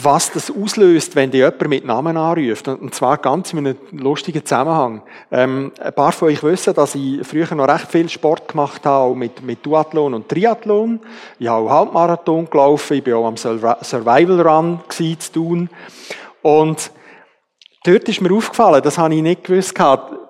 was 0.00 0.30
das 0.30 0.50
auslöst, 0.50 1.16
wenn 1.16 1.30
die 1.30 1.38
jemand 1.38 1.68
mit 1.68 1.84
Namen 1.84 2.16
anruft. 2.16 2.68
Und 2.68 2.94
zwar 2.94 3.18
ganz 3.18 3.52
in 3.52 3.58
einem 3.58 3.76
lustigen 3.90 4.44
Zusammenhang. 4.44 5.02
Ähm, 5.32 5.72
ein 5.80 5.92
paar 5.92 6.12
von 6.12 6.28
euch 6.28 6.42
wissen, 6.42 6.74
dass 6.74 6.94
ich 6.94 7.26
früher 7.26 7.52
noch 7.54 7.68
recht 7.68 7.90
viel 7.90 8.08
Sport 8.08 8.48
gemacht 8.48 8.86
habe, 8.86 9.16
mit, 9.16 9.42
mit 9.42 9.66
Duathlon 9.66 10.14
und 10.14 10.28
Triathlon. 10.28 11.00
Ich 11.38 11.48
habe 11.48 11.66
auch 11.66 11.70
Halbmarathon 11.70 12.48
gelaufen, 12.48 12.98
ich 12.98 13.06
war 13.06 13.16
auch 13.16 13.26
am 13.26 13.36
Survival 13.36 14.40
Run 14.40 14.80
zu 14.88 15.32
tun. 15.32 15.70
Und 16.42 16.92
dort 17.84 18.08
ist 18.08 18.20
mir 18.20 18.32
aufgefallen, 18.32 18.82
das 18.82 18.98
habe 18.98 19.14
ich 19.14 19.22
nicht 19.22 19.44
gewusst, 19.44 19.74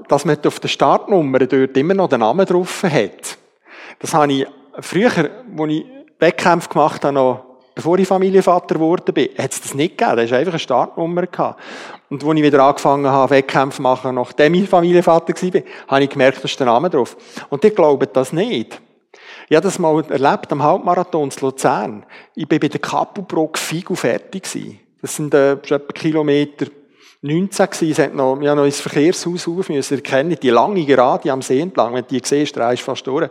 dass 0.08 0.25
man 0.25 0.38
auf 0.46 0.60
der 0.60 0.68
Startnummer 0.68 1.40
dort 1.40 1.76
immer 1.76 1.94
noch 1.94 2.08
den 2.08 2.20
Namen 2.20 2.46
drauf 2.46 2.84
hat. 2.84 3.37
Das 3.98 4.14
habe 4.14 4.32
ich 4.32 4.46
früher, 4.80 5.10
als 5.10 5.70
ich 5.70 5.84
Wettkämpfe 6.18 6.70
gemacht 6.70 7.04
habe, 7.04 7.14
noch 7.14 7.48
bevor 7.78 7.97
ich 7.97 8.08
Familienvater 8.08 8.75
geworden 8.75 9.14
bin, 9.14 9.28
hat 9.38 9.52
es 9.52 9.61
das 9.61 9.73
nicht 9.73 9.97
gegeben. 9.97 10.16
Da 10.16 10.23
ist 10.25 10.32
einfach 10.32 10.54
eine 10.54 10.58
Startnummer 10.58 11.28
gehabt. 11.28 11.61
Und 12.11 12.25
als 12.25 12.37
ich 12.37 12.42
wieder 12.42 12.64
angefangen 12.64 13.06
habe, 13.06 13.37
Wettkämpfe 13.37 13.76
zu 13.76 13.82
machen, 13.82 14.16
nachdem 14.16 14.54
ich 14.54 14.68
Familienvater 14.68 15.32
war, 15.32 15.62
habe 15.87 16.02
ich 16.02 16.11
gemerkt, 16.11 16.38
da 16.38 16.42
ist 16.42 16.58
der 16.58 16.66
Name 16.66 16.90
drauf. 16.90 17.16
Und 17.50 17.62
die 17.62 17.70
glauben 17.70 18.08
das 18.12 18.32
nicht. 18.32 18.80
Ich 19.49 19.54
habe 19.54 19.62
das 19.62 19.78
mal 19.78 20.04
erlebt 20.11 20.50
am 20.50 20.61
Hauptmarathon 20.61 21.30
in 21.30 21.40
Luzern. 21.40 22.04
Ich 22.35 22.49
bin 22.49 22.58
bei 22.58 22.66
der 22.66 22.80
Kappelbrock 22.80 23.56
Figu 23.56 23.94
fertig. 23.94 24.42
Das 25.00 25.14
sind 25.14 25.32
äh, 25.32 25.52
etwa 25.52 25.78
Kilometer 25.78 26.66
19 27.20 27.66
gewesen. 27.66 27.90
Es 27.90 27.98
hat 27.98 28.14
noch, 28.14 28.40
ja, 28.40 28.54
noch 28.54 28.64
ins 28.64 28.80
Verkehrshaus 28.80 29.48
auf 29.48 29.68
müssen. 29.68 29.94
Ihr 29.94 30.02
kennt 30.02 30.40
die 30.40 30.50
lange 30.50 30.84
Gerade 30.84 31.32
am 31.32 31.42
See 31.42 31.60
entlang. 31.60 31.92
Wenn 31.92 32.04
du 32.04 32.08
die 32.08 32.22
siehst, 32.25 32.54
drehst 32.54 32.82
du 32.82 32.84
fast 32.84 33.06
durch. 33.08 33.28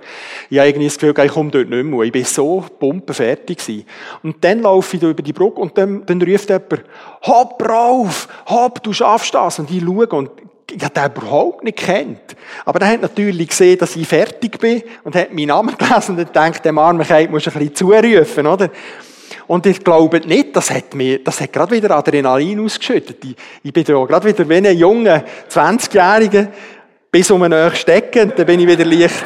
Ich 0.49 0.57
habe 0.57 0.67
irgendwie 0.67 0.87
das 0.87 0.97
Gefühl, 0.97 1.13
ich 1.25 1.31
komme 1.31 1.51
dort 1.51 1.69
nicht 1.69 1.85
mehr. 1.85 2.01
Ich 2.01 2.11
bin 2.11 2.25
so 2.25 2.65
pumpenfertig 2.79 3.57
gewesen. 3.57 3.85
Und 4.23 4.43
dann 4.43 4.61
laufe 4.61 4.97
ich 4.97 5.01
da 5.01 5.09
über 5.09 5.23
die 5.23 5.31
Brücke 5.31 5.61
und 5.61 5.77
dann, 5.77 6.05
dann 6.05 6.21
ruft 6.21 6.49
jemand, 6.49 6.83
hopp 7.23 7.63
rauf, 7.63 8.27
hopp, 8.47 8.83
du 8.83 8.91
schaffst 8.91 9.33
das. 9.33 9.59
Und 9.59 9.71
ich 9.71 9.81
schaue 9.81 10.07
und 10.07 10.31
ich 10.69 10.83
habe 10.83 10.93
den 10.93 11.05
überhaupt 11.05 11.63
nicht 11.63 11.77
kennt. 11.77 12.35
Aber 12.65 12.81
er 12.81 12.89
hat 12.89 13.01
natürlich 13.01 13.47
gesehen, 13.47 13.77
dass 13.77 13.95
ich 13.95 14.05
fertig 14.05 14.59
bin 14.59 14.83
und 15.05 15.15
hat 15.15 15.33
meinen 15.33 15.47
Namen 15.47 15.77
gelesen 15.77 16.19
und 16.19 16.35
denkt, 16.35 16.65
dem 16.65 16.77
armen 16.77 17.07
Kind 17.07 17.31
muss 17.31 17.47
ein 17.47 17.53
bisschen 17.53 17.75
zurufen, 17.75 18.47
oder? 18.47 18.69
Und 19.47 19.65
ich 19.65 19.83
glaube 19.83 20.19
nicht, 20.19 20.55
das 20.55 20.69
hat 20.71 20.93
mir, 20.93 21.23
das 21.23 21.39
hat 21.39 21.53
gerade 21.53 21.75
wieder 21.75 21.91
Adrenalin 21.91 22.59
ausgeschüttet. 22.59 23.23
Ich, 23.23 23.35
ich 23.63 23.73
bin 23.73 23.83
da 23.83 24.03
gerade 24.03 24.27
wieder 24.27 24.47
wie 24.47 24.55
ein 24.55 24.77
junger 24.77 25.23
20-Jähriger 25.49 26.49
bis 27.09 27.31
um 27.31 27.41
einen 27.43 27.73
stecken, 27.73 28.33
dann 28.35 28.45
bin 28.45 28.59
ich 28.59 28.67
wieder 28.67 28.85
leicht, 28.85 29.23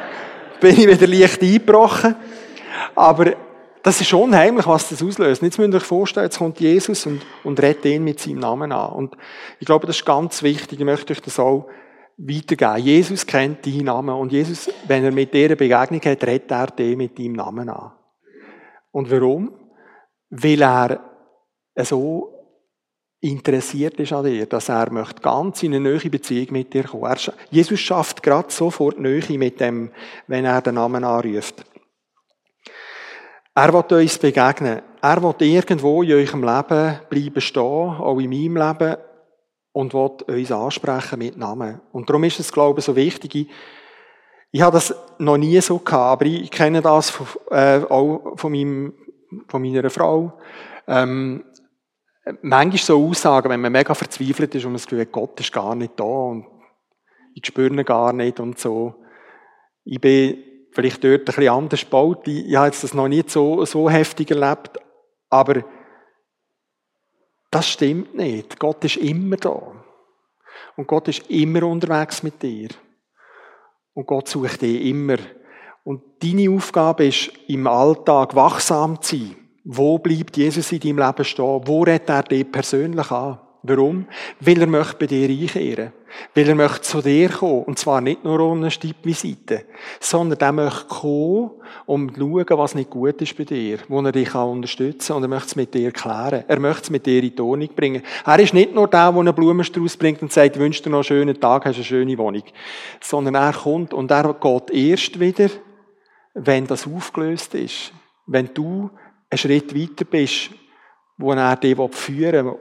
bin 0.60 0.70
ich 0.70 0.86
wieder 0.86 1.06
leicht 1.06 1.42
eingebrochen. 1.42 2.14
Aber 2.94 3.32
das 3.82 4.00
ist 4.00 4.14
unheimlich, 4.14 4.66
was 4.66 4.88
das 4.88 5.02
auslöst. 5.02 5.42
Jetzt 5.42 5.58
müsst 5.58 5.72
ihr 5.72 5.76
euch 5.76 5.82
vorstellen, 5.82 6.26
jetzt 6.26 6.38
kommt 6.38 6.60
Jesus 6.60 7.04
und, 7.06 7.20
und 7.42 7.60
redet 7.60 7.84
ihn 7.84 8.04
mit 8.04 8.20
seinem 8.20 8.38
Namen 8.38 8.72
an. 8.72 8.92
Und 8.92 9.16
ich 9.58 9.66
glaube, 9.66 9.86
das 9.86 9.96
ist 9.96 10.06
ganz 10.06 10.42
wichtig. 10.42 10.78
Ich 10.78 10.86
möchte 10.86 11.12
euch 11.12 11.20
das 11.20 11.38
auch 11.38 11.66
weitergeben. 12.16 12.78
Jesus 12.78 13.26
kennt 13.26 13.66
deinen 13.66 13.84
Namen. 13.84 14.14
Und 14.14 14.32
Jesus, 14.32 14.70
wenn 14.86 15.04
er 15.04 15.10
mit 15.10 15.34
dir 15.34 15.46
eine 15.46 15.56
Begegnung 15.56 16.00
hat, 16.00 16.24
redet 16.24 16.50
er 16.50 16.68
den 16.68 16.96
mit 16.96 17.18
deinem 17.18 17.32
Namen 17.32 17.68
an. 17.68 17.92
Und 18.92 19.10
warum? 19.10 19.52
Weil 20.30 20.62
er 20.62 21.00
so 21.84 22.34
interessiert 23.24 23.98
ist 24.00 24.12
an 24.12 24.24
dir, 24.24 24.46
dass 24.46 24.68
er 24.68 24.90
möchte 24.92 25.22
ganz 25.22 25.62
in 25.62 25.74
eine 25.74 25.88
neue 25.88 26.10
Beziehung 26.10 26.48
mit 26.50 26.74
dir 26.74 26.84
kommen. 26.84 27.04
Er, 27.04 27.16
Jesus 27.50 27.80
schafft 27.80 28.22
gerade 28.22 28.52
sofort 28.52 29.00
Nähe 29.00 29.38
mit 29.38 29.60
dem, 29.60 29.90
wenn 30.26 30.44
er 30.44 30.60
den 30.60 30.74
Namen 30.74 31.04
anruft. 31.04 31.64
Er 33.54 33.72
will 33.72 34.00
uns 34.00 34.18
begegnen. 34.18 34.82
Er 35.00 35.22
will 35.22 35.34
irgendwo 35.38 36.02
in 36.02 36.12
eurem 36.12 36.42
Leben 36.42 37.00
bleiben 37.08 37.40
stehen, 37.40 37.62
auch 37.62 38.18
in 38.18 38.28
meinem 38.28 38.56
Leben, 38.56 38.96
und 39.72 39.94
will 39.94 40.10
uns 40.26 40.52
ansprechen 40.52 41.18
mit 41.18 41.36
Namen. 41.38 41.80
Und 41.92 42.08
darum 42.08 42.24
ist 42.24 42.40
es, 42.40 42.52
glaube 42.52 42.80
ich, 42.80 42.84
so 42.84 42.94
wichtig. 42.94 43.48
Ich, 44.50 44.60
habe 44.60 44.74
das 44.74 44.94
noch 45.18 45.36
nie 45.36 45.60
so 45.60 45.78
gehabt, 45.78 46.22
aber 46.22 46.26
ich 46.26 46.50
kenne 46.50 46.82
das 46.82 47.12
äh, 47.50 47.80
auch 47.88 48.36
von 48.36 48.52
meinem 48.52 48.92
von 49.48 49.62
meiner 49.62 49.90
Frau. 49.90 50.38
Ähm, 50.86 51.44
manchmal 52.42 52.78
so 52.78 53.08
Aussagen, 53.08 53.50
wenn 53.50 53.60
man 53.60 53.72
mega 53.72 53.94
verzweifelt 53.94 54.54
ist 54.54 54.64
und 54.64 54.72
man 54.72 54.76
das 54.76 54.86
Gefühl 54.86 55.00
hat, 55.00 55.12
Gott 55.12 55.40
ist 55.40 55.52
gar 55.52 55.74
nicht 55.74 55.98
da 55.98 56.04
und 56.04 56.46
ich 57.34 57.46
spüre 57.46 57.72
ihn 57.72 57.84
gar 57.84 58.12
nicht 58.12 58.40
und 58.40 58.58
so. 58.58 58.94
Ich 59.84 60.00
bin 60.00 60.42
vielleicht 60.72 61.02
dort 61.04 61.20
ein 61.20 61.24
bisschen 61.24 61.48
anders 61.48 61.80
gebaut. 61.80 62.26
Ich, 62.26 62.54
habe 62.56 62.66
jetzt 62.66 62.84
das 62.84 62.94
noch 62.94 63.08
nicht 63.08 63.30
so, 63.30 63.64
so 63.64 63.90
heftig 63.90 64.30
erlebt, 64.30 64.78
aber 65.28 65.64
das 67.50 67.68
stimmt 67.68 68.14
nicht. 68.14 68.58
Gott 68.58 68.84
ist 68.84 68.96
immer 68.96 69.36
da. 69.36 69.84
Und 70.76 70.86
Gott 70.88 71.08
ist 71.08 71.30
immer 71.30 71.62
unterwegs 71.64 72.22
mit 72.22 72.42
dir. 72.42 72.68
Und 73.92 74.06
Gott 74.06 74.28
sucht 74.28 74.62
dich 74.62 74.86
immer. 74.86 75.18
Und 75.84 76.00
deine 76.22 76.50
Aufgabe 76.50 77.06
ist, 77.06 77.30
im 77.46 77.66
Alltag 77.66 78.34
wachsam 78.34 79.00
zu 79.02 79.16
sein. 79.16 79.36
Wo 79.64 79.98
bleibt 79.98 80.36
Jesus 80.36 80.72
in 80.72 80.80
deinem 80.80 80.98
Leben 80.98 81.24
stehen? 81.24 81.60
Wo 81.64 81.82
redet 81.82 82.08
er 82.08 82.22
dich 82.22 82.50
persönlich 82.50 83.10
an? 83.10 83.38
Warum? 83.66 84.06
Weil 84.40 84.60
er 84.60 84.66
möchte 84.66 84.96
bei 84.98 85.06
dir 85.06 85.28
einkehren. 85.28 85.92
Weil 86.34 86.48
er 86.48 86.54
möchte 86.54 86.82
zu 86.82 87.00
dir 87.00 87.30
kommen. 87.30 87.64
Und 87.64 87.78
zwar 87.78 88.02
nicht 88.02 88.22
nur 88.22 88.38
ohne 88.40 88.70
Stippvisite, 88.70 89.64
sondern 90.00 90.38
er 90.38 90.52
möchte 90.52 90.84
kommen, 90.84 91.50
um 91.86 92.14
zu 92.14 92.20
schauen, 92.20 92.58
was 92.58 92.74
nicht 92.74 92.90
gut 92.90 93.22
ist 93.22 93.36
bei 93.38 93.44
dir, 93.44 93.78
wo 93.88 94.02
er 94.02 94.12
dich 94.12 94.34
unterstützen 94.34 95.08
kann. 95.08 95.16
Und 95.16 95.22
er 95.22 95.28
möchte 95.28 95.46
es 95.46 95.56
mit 95.56 95.72
dir 95.72 95.92
klären. 95.92 96.44
Er 96.46 96.60
möchte 96.60 96.82
es 96.82 96.90
mit 96.90 97.06
dir 97.06 97.16
in 97.16 97.22
die 97.22 97.34
Tonung 97.34 97.68
bringen. 97.74 98.02
Er 98.26 98.38
ist 98.38 98.52
nicht 98.52 98.74
nur 98.74 98.86
der, 98.86 99.10
der 99.10 99.20
einen 99.20 99.34
Blumenstrauß 99.34 99.96
bringt 99.96 100.20
und 100.20 100.30
sagt, 100.30 100.58
wünsch 100.58 100.82
dir 100.82 100.90
noch 100.90 100.98
einen 100.98 101.04
schönen 101.04 101.40
Tag, 101.40 101.64
hast 101.64 101.76
eine 101.76 101.84
schöne 101.84 102.18
Wohnung. 102.18 102.44
Sondern 103.00 103.34
er 103.34 103.54
kommt 103.54 103.94
und 103.94 104.10
er 104.10 104.34
geht 104.34 104.70
erst 104.72 105.18
wieder, 105.18 105.48
wenn 106.34 106.66
das 106.66 106.86
aufgelöst 106.86 107.54
ist. 107.54 107.92
Wenn 108.26 108.52
du 108.52 108.90
einen 109.30 109.38
Schritt 109.38 109.74
weiter 109.74 110.04
bist, 110.04 110.50
wo 111.16 111.32
er 111.32 111.56
dich 111.56 111.76
führen 111.92 112.46
will, 112.46 112.58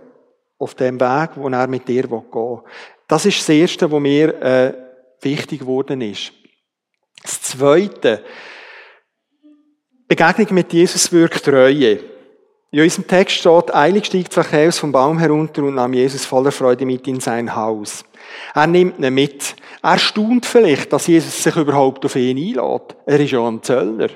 auf 0.60 0.76
dem 0.76 1.00
Weg, 1.00 1.32
wo 1.36 1.50
er 1.50 1.68
mit 1.68 1.88
dir 1.88 2.04
gehen 2.04 2.24
will. 2.32 2.60
Das 3.08 3.26
ist 3.26 3.40
das 3.40 3.50
Erste, 3.50 3.92
was 3.92 4.00
mir 4.00 4.42
äh, 4.42 4.74
wichtig 5.22 5.60
geworden 5.60 6.02
ist. 6.02 6.32
Das 7.22 7.42
Zweite, 7.42 8.24
Begegnung 10.08 10.54
mit 10.54 10.72
Jesus 10.72 11.12
wirkt 11.12 11.44
Treue. 11.44 12.00
In 12.72 12.82
unserem 12.82 13.08
Text 13.08 13.38
steht, 13.38 13.74
eilig 13.74 14.06
stieg 14.06 14.32
Zachäus 14.32 14.80
vom 14.80 14.92
Baum 14.92 15.20
herunter 15.20 15.64
und 15.64 15.76
nahm 15.76 15.94
Jesus 15.94 16.26
voller 16.26 16.52
Freude 16.52 16.86
mit 16.86 17.08
in 17.08 17.20
sein 17.20 17.56
Haus. 17.56 18.04
Er 18.54 18.68
nimmt 18.68 19.00
ihn 19.00 19.14
mit. 19.14 19.56
Er 19.82 19.98
staunt 19.98 20.46
vielleicht, 20.46 20.94
dass 20.94 21.08
Jesus 21.08 21.44
sich 21.44 21.56
überhaupt 21.56 22.06
auf 22.06 22.16
ihn 22.16 22.38
einlädt. 22.38 22.96
Er 23.06 23.20
ist 23.20 23.32
ja 23.32 23.48
ein 23.48 23.64
Zöllner. 23.64 24.10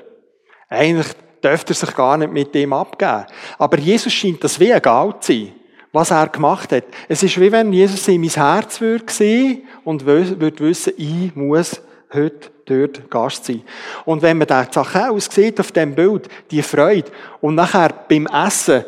Eigentlich 0.68 1.08
dürfte 1.42 1.72
er 1.72 1.76
sich 1.76 1.94
gar 1.94 2.16
nicht 2.16 2.32
mit 2.32 2.54
dem 2.54 2.72
abgeben. 2.72 3.26
Aber 3.58 3.78
Jesus 3.78 4.12
scheint 4.12 4.42
das 4.42 4.58
wie 4.60 4.70
egal 4.70 5.14
zu 5.20 5.32
sein, 5.32 5.52
was 5.92 6.10
er 6.10 6.28
gemacht 6.28 6.72
hat. 6.72 6.84
Es 7.08 7.22
ist 7.22 7.40
wie 7.40 7.52
wenn 7.52 7.72
Jesus 7.72 8.06
in 8.08 8.20
mein 8.20 8.30
Herz 8.30 8.80
würde 8.80 9.12
sehen 9.12 9.62
und 9.84 10.04
würde 10.04 10.58
wissen, 10.60 10.92
ich 10.96 11.34
muss 11.34 11.80
heute 12.12 12.50
dort 12.66 13.10
Gast 13.10 13.46
sein. 13.46 13.62
Und 14.04 14.22
wenn 14.22 14.38
man 14.38 14.46
den 14.46 14.70
Zachäus 14.72 15.26
sieht 15.26 15.60
auf 15.60 15.72
dem 15.72 15.94
Bild, 15.94 16.28
die 16.50 16.62
Freude 16.62 17.10
und 17.40 17.54
nachher 17.54 17.92
beim 18.08 18.26
Essen 18.26 18.84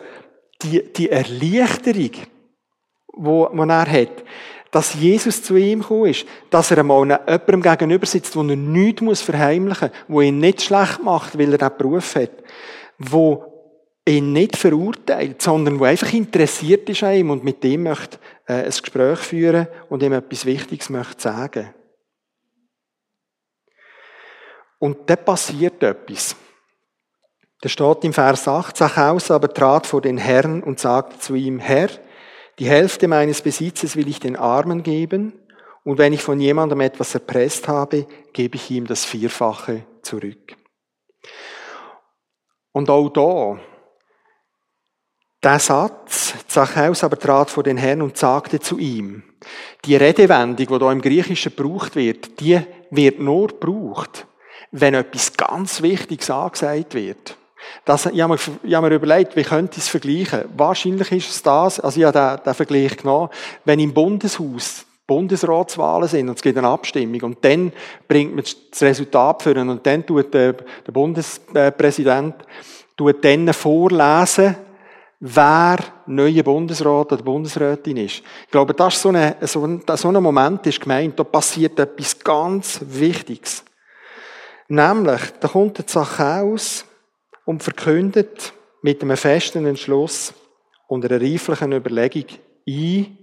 die, 0.63 0.93
die 0.93 1.11
Erleichterung, 1.11 2.11
wo, 3.13 3.49
wo 3.53 3.63
er 3.63 3.91
hat, 3.91 4.25
dass 4.71 4.95
Jesus 4.95 5.43
zu 5.43 5.57
ihm 5.57 5.81
gekommen 5.81 6.07
ist, 6.07 6.27
dass 6.51 6.71
er 6.71 6.79
einmal 6.79 7.09
jemandem 7.09 7.63
gegenüber 7.63 8.07
sitzt, 8.07 8.37
wo 8.37 8.43
er 8.43 8.57
nichts 8.57 9.21
verheimlichen 9.21 9.91
muss, 9.91 10.05
wo 10.09 10.21
ihn 10.21 10.39
nicht 10.39 10.63
schlecht 10.63 11.03
macht, 11.03 11.39
weil 11.39 11.53
er 11.53 11.59
diesen 11.59 11.77
Beruf 11.77 12.15
hat, 12.15 12.31
wo 12.99 13.51
ihn 14.07 14.33
nicht 14.33 14.57
verurteilt, 14.57 15.43
sondern 15.43 15.79
wo 15.79 15.85
einfach 15.85 16.13
interessiert 16.13 16.89
ist 16.89 17.03
an 17.03 17.15
ihm 17.15 17.31
und 17.31 17.45
mit 17.45 17.65
ihm 17.65 17.85
möchte 17.85 18.19
äh, 18.47 18.65
ein 18.65 18.71
Gespräch 18.71 19.19
führen 19.19 19.69
und 19.89 20.03
ihm 20.03 20.13
etwas 20.13 20.45
Wichtiges 20.45 20.91
möchte 20.91 21.21
sagen. 21.21 21.75
Und 24.79 25.11
dann 25.11 25.25
passiert 25.25 25.83
etwas. 25.83 26.35
Da 27.61 27.69
steht 27.69 28.05
im 28.05 28.15
Vers 28.15 28.49
8, 28.49 28.75
Zachäus 28.75 29.31
aber 29.31 29.53
trat 29.53 29.87
vor 29.87 30.01
den 30.01 30.17
Herrn 30.17 30.63
und 30.63 30.81
sagte 30.81 31.19
zu 31.19 31.35
ihm, 31.35 31.59
Herr, 31.59 31.91
die 32.61 32.69
Hälfte 32.69 33.09
meines 33.09 33.41
Besitzes 33.41 33.97
will 33.97 34.07
ich 34.07 34.21
den 34.21 34.37
Armen 34.37 34.83
geben 34.83 35.33
und 35.83 35.97
wenn 35.97 36.13
ich 36.13 36.23
von 36.23 36.39
jemandem 36.39 36.81
etwas 36.81 37.15
erpresst 37.15 37.69
habe, 37.69 38.07
gebe 38.35 38.57
ich 38.57 38.71
ihm 38.71 38.87
das 38.87 39.07
Vierfache 39.07 39.87
zurück. 40.03 40.57
Und 42.73 42.91
auch 42.91 43.09
da, 43.09 43.59
der 45.43 45.59
Satz, 45.59 46.35
Zachäus 46.49 47.03
aber 47.03 47.19
trat 47.19 47.49
vor 47.49 47.63
den 47.63 47.79
Herrn 47.79 48.03
und 48.03 48.19
sagte 48.19 48.61
zu 48.61 48.79
ihm, 48.79 49.23
die 49.87 49.97
Redewendung, 49.97 50.67
die 50.67 50.79
da 50.79 50.93
im 50.93 51.01
Griechischen 51.01 51.57
gebraucht 51.57 51.97
wird, 51.97 52.41
die 52.41 52.61
wird 52.91 53.21
nur 53.21 53.49
gebraucht, 53.49 54.27
wenn 54.71 54.93
etwas 54.93 55.33
ganz 55.33 55.81
Wichtiges 55.81 56.31
angesagt 56.31 56.93
wird. 56.93 57.39
Das, 57.85 58.07
ich, 58.07 58.21
habe 58.21 58.35
mir, 58.35 58.41
ich 58.63 58.75
habe 58.75 58.89
mir 58.89 58.95
überlegt, 58.95 59.37
wie 59.37 59.43
könnte 59.43 59.79
ich 59.79 59.85
es 59.85 59.89
vergleichen? 59.89 60.45
Wahrscheinlich 60.57 61.13
ist 61.13 61.31
es 61.31 61.43
das, 61.43 61.81
also 61.81 62.01
ich 62.01 62.07
habe 62.07 62.19
den, 62.19 62.45
den 62.45 62.55
Vergleich 62.55 62.97
genommen, 62.97 63.31
wenn 63.65 63.81
im 63.81 63.93
Bundeshaus 63.93 64.87
Bundesratswahlen 65.07 66.07
sind 66.07 66.29
und 66.29 66.37
es 66.37 66.43
gibt 66.43 66.57
eine 66.57 66.69
Abstimmung 66.69 67.21
und 67.23 67.45
dann 67.45 67.73
bringt 68.07 68.33
man 68.33 68.45
das 68.45 68.81
Resultat 68.81 69.43
für 69.43 69.51
ihn 69.51 69.69
und 69.69 69.85
dann 69.85 70.07
tut 70.07 70.33
der, 70.33 70.53
der 70.53 70.93
Bundespräsident 70.93 72.37
tut 72.97 73.25
dann 73.25 73.53
vorlesen, 73.53 74.55
wer 75.19 75.79
neuer 76.07 76.45
Bundesrat 76.45 77.13
oder 77.13 77.23
Bundesrätin 77.25 77.97
ist. 77.97 78.23
Ich 78.45 78.51
glaube, 78.53 78.73
das 78.73 78.95
ist 78.95 79.03
so, 79.03 79.09
eine, 79.09 79.37
so, 79.41 79.65
ein, 79.67 79.83
so 79.95 80.09
ein 80.09 80.23
Moment 80.23 80.67
ist 80.67 80.81
gemeint, 80.81 81.19
da 81.19 81.25
passiert 81.25 81.79
etwas 81.81 82.19
ganz 82.19 82.81
Wichtiges. 82.87 83.65
Nämlich, 84.69 85.21
da 85.41 85.49
kommt 85.49 85.79
der 85.79 85.87
Zachäus 85.89 86.85
und 87.51 87.65
verkündet 87.65 88.53
mit 88.81 89.03
einem 89.03 89.17
festen 89.17 89.67
Entschluss 89.67 90.33
und 90.87 91.05
einer 91.05 91.21
reiflichen 91.21 91.73
Überlegung 91.73 92.27
ein, 92.65 93.19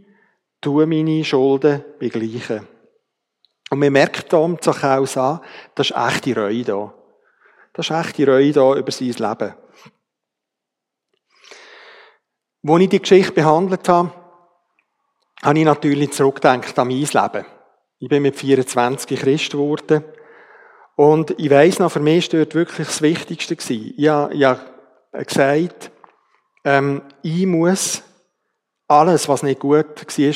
tue 0.60 0.86
meine 0.86 1.24
Schulden 1.24 1.86
begleichen. 1.98 2.68
Und 3.70 3.80
man 3.80 3.94
merkt 3.94 4.34
da 4.34 4.36
um 4.36 4.62
Zachäus 4.62 5.16
an, 5.16 5.40
da 5.74 5.82
ist 5.82 5.96
echte 5.96 6.36
Reue 6.36 6.66
da. 6.66 6.94
Das 7.72 7.90
ist 7.90 7.96
echte 7.96 8.28
Reue 8.28 8.52
da 8.52 8.76
über 8.76 8.92
sein 8.92 9.08
Leben. 9.08 9.54
Als 12.68 12.82
ich 12.82 12.90
die 12.90 13.00
Geschichte 13.00 13.32
behandelt 13.32 13.88
habe, 13.88 14.12
habe 15.42 15.60
ich 15.60 15.64
natürlich 15.64 16.12
zurückgedacht 16.12 16.78
an 16.78 16.88
mein 16.90 16.98
Leben. 16.98 17.46
Ich 18.00 18.10
bin 18.10 18.24
mit 18.24 18.36
24 18.36 19.20
Christ 19.22 19.52
geworden. 19.52 20.04
Und 20.98 21.36
ich 21.38 21.52
weiss 21.52 21.78
noch, 21.78 21.92
für 21.92 22.00
mich 22.00 22.34
war 22.34 22.40
dort 22.40 22.56
wirklich 22.56 22.88
das 22.88 23.04
Wichtigste. 23.04 23.54
Ich 23.54 24.08
habe, 24.08 24.34
ich 24.34 24.44
habe 24.44 24.60
gesagt, 25.26 25.92
ähm, 26.64 27.04
ich 27.22 27.46
muss 27.46 28.02
alles, 28.88 29.30
was 29.30 29.44
nicht 29.44 29.60
gut 29.60 29.76
war 29.76 29.86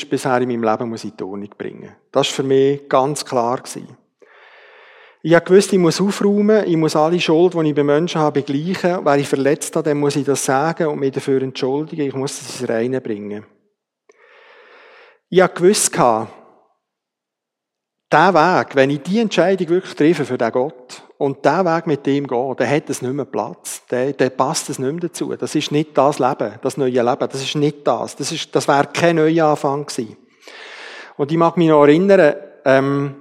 bisher 0.10 0.38
in 0.38 0.48
meinem 0.48 0.64
Leben, 0.64 0.90
muss 0.90 1.04
in 1.04 1.18
die 1.18 1.24
Ordnung 1.24 1.50
bringen. 1.58 1.96
Das 2.12 2.28
war 2.28 2.36
für 2.36 2.44
mich 2.44 2.88
ganz 2.88 3.26
klar. 3.26 3.58
Gewesen. 3.58 3.98
Ich 5.24 5.34
habe 5.34 5.46
gewusst, 5.46 5.74
ich 5.74 5.80
muss 5.80 6.00
aufräumen, 6.00 6.64
ich 6.68 6.78
muss 6.78 6.96
alle 6.96 7.20
Schuld, 7.20 7.56
die 7.56 7.70
ich 7.70 7.76
bei 7.76 7.84
Menschen 7.84 8.22
habe, 8.22 8.44
begleichen. 8.44 9.04
Wer 9.04 9.16
ich 9.16 9.28
verletzt 9.28 9.76
habe, 9.76 9.90
dann 9.90 10.00
muss 10.00 10.16
ich 10.16 10.26
das 10.26 10.46
sagen 10.46 10.86
und 10.88 11.00
mich 11.00 11.12
dafür 11.12 11.42
entschuldigen. 11.42 12.06
Ich 12.06 12.14
muss 12.14 12.38
das 12.38 12.62
ins 12.62 12.70
Reine 12.70 13.02
bringen. 13.02 13.48
Ich 15.28 15.42
habe 15.42 15.56
gewusst, 15.56 15.92
dieser 18.12 18.34
Weg, 18.34 18.76
wenn 18.76 18.90
ich 18.90 19.02
die 19.02 19.20
Entscheidung 19.20 19.70
wirklich 19.70 19.96
treffe 19.96 20.26
für 20.26 20.38
den 20.38 20.52
Gott 20.52 21.04
und 21.18 21.46
diesen 21.46 21.66
Weg 21.66 21.88
mit 21.88 22.06
ihm 22.08 22.28
gehe, 22.28 22.56
dann 22.58 22.70
hat 22.70 22.90
es 22.90 23.02
nicht 23.02 23.14
mehr 23.14 23.26
Platz. 23.26 23.84
Dann, 23.88 24.16
dann 24.18 24.36
passt 24.36 24.70
es 24.70 24.80
nicht 24.80 24.92
mehr 24.92 25.02
dazu. 25.02 25.34
Das 25.36 25.56
ist 25.56 25.72
nicht 25.72 25.98
das 25.98 26.20
Leben, 26.20 26.54
das 26.62 26.78
neue 26.78 26.90
Leben. 26.90 27.30
Das 27.32 27.42
ist 27.42 27.56
nicht 27.56 27.88
das. 27.88 28.16
Das, 28.16 28.32
ist, 28.32 28.54
das 28.56 28.68
wäre 28.68 28.88
kein 28.92 29.16
neuer 29.16 29.48
Anfang 29.48 29.86
gewesen. 29.86 30.18
Und 31.18 31.32
ich 31.32 31.38
mag 31.38 31.56
mich 31.58 31.70
noch 31.70 31.84
erinnern, 31.84 32.36
ähm, 32.66 33.16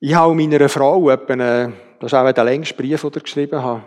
ich 0.00 0.14
habe 0.14 0.34
meiner 0.34 0.68
Frau 0.68 1.10
etwa, 1.10 1.32
eine, 1.32 1.72
das 2.00 2.12
ist 2.12 2.18
auch 2.18 2.30
der 2.30 2.44
längste 2.44 2.74
Brief, 2.74 3.00
den 3.00 3.12
ich 3.16 3.22
geschrieben 3.22 3.62
habe, 3.62 3.82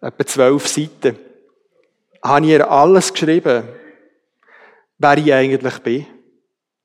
etwa 0.00 0.26
zwölf 0.26 0.66
Seiten, 0.66 1.18
habe 2.22 2.44
ich 2.46 2.52
ihr 2.52 2.70
alles 2.70 3.12
geschrieben, 3.12 3.64
wer 4.98 5.18
ich 5.18 5.32
eigentlich 5.32 5.78
bin, 5.80 6.06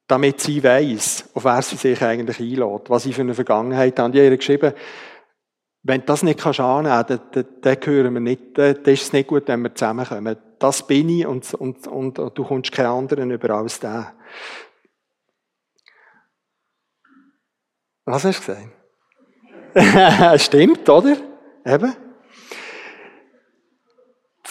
damit 0.10 0.42
sie 0.42 0.62
weiß, 0.64 1.30
auf 1.36 1.46
wer 1.46 1.62
sie 1.62 1.76
sich 1.76 2.02
eigentlich 2.02 2.40
einlädt, 2.40 2.90
was 2.90 3.06
ich 3.06 3.16
für 3.16 3.22
eine 3.22 3.36
Vergangenheit 3.36 3.98
habe. 4.00 4.10
Ich 4.10 4.20
habe 4.20 4.32
ihr 4.32 4.38
geschrieben, 4.38 4.74
wenn 5.84 6.02
du 6.02 6.08
das 6.08 6.24
nicht 6.24 6.40
kannst 6.40 6.60
annehmen 6.60 7.06
kannst, 7.08 7.12
dann, 7.36 7.46
dann, 7.62 7.78
dann 7.78 7.78
hören 7.86 8.14
wir 8.16 8.20
nicht, 8.20 8.58
dann, 8.58 8.76
ist 8.86 9.04
es 9.04 9.14
nicht 9.14 9.28
gut, 9.28 9.48
wenn 9.48 9.62
wir 9.62 9.74
zusammenkommen. 9.74 10.36
Das 10.58 10.86
bin 10.86 11.10
ich 11.10 11.28
und, 11.28 11.54
und, 11.54 11.88
und, 11.88 12.20
und 12.20 12.38
du 12.38 12.44
kommst 12.44 12.72
keinen 12.72 12.88
anderen 12.88 13.30
über 13.30 13.52
als 13.52 13.80
den. 13.80 14.06
Was 18.06 18.26
hast 18.26 18.48
du 18.48 18.54
gesagt? 19.76 20.42
Stimmt, 20.42 20.90
oder? 20.90 21.18
Eben. 21.64 22.09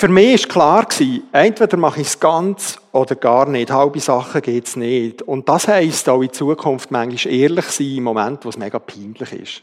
Für 0.01 0.07
mich 0.07 0.49
war 0.55 0.87
klar, 0.87 1.09
entweder 1.33 1.77
mache 1.77 2.03
ich 2.03 2.07
es 2.07 2.21
ganz 2.21 2.79
oder 2.93 3.17
gar 3.17 3.49
nicht. 3.49 3.73
Halbe 3.73 3.99
Sachen 3.99 4.41
geht 4.43 4.69
es 4.69 4.77
nicht. 4.77 5.23
Und 5.23 5.49
das 5.49 5.67
heisst 5.67 6.09
auch 6.09 6.23
in 6.23 6.33
Zukunft 6.33 6.93
manchmal 6.93 7.35
ehrlich 7.35 7.65
sein 7.65 7.97
im 7.97 8.05
Moment, 8.05 8.45
wo 8.45 8.49
es 8.49 8.57
mega 8.57 8.79
peinlich 8.79 9.33
ist. 9.33 9.63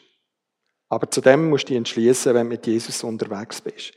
Aber 0.89 1.09
zu 1.09 1.21
dem 1.21 1.49
musst 1.49 1.63
du 1.63 1.67
dich 1.69 1.77
entschließen, 1.77 2.33
wenn 2.33 2.47
du 2.47 2.49
mit 2.49 2.67
Jesus 2.67 3.01
unterwegs 3.05 3.61
bist. 3.61 3.93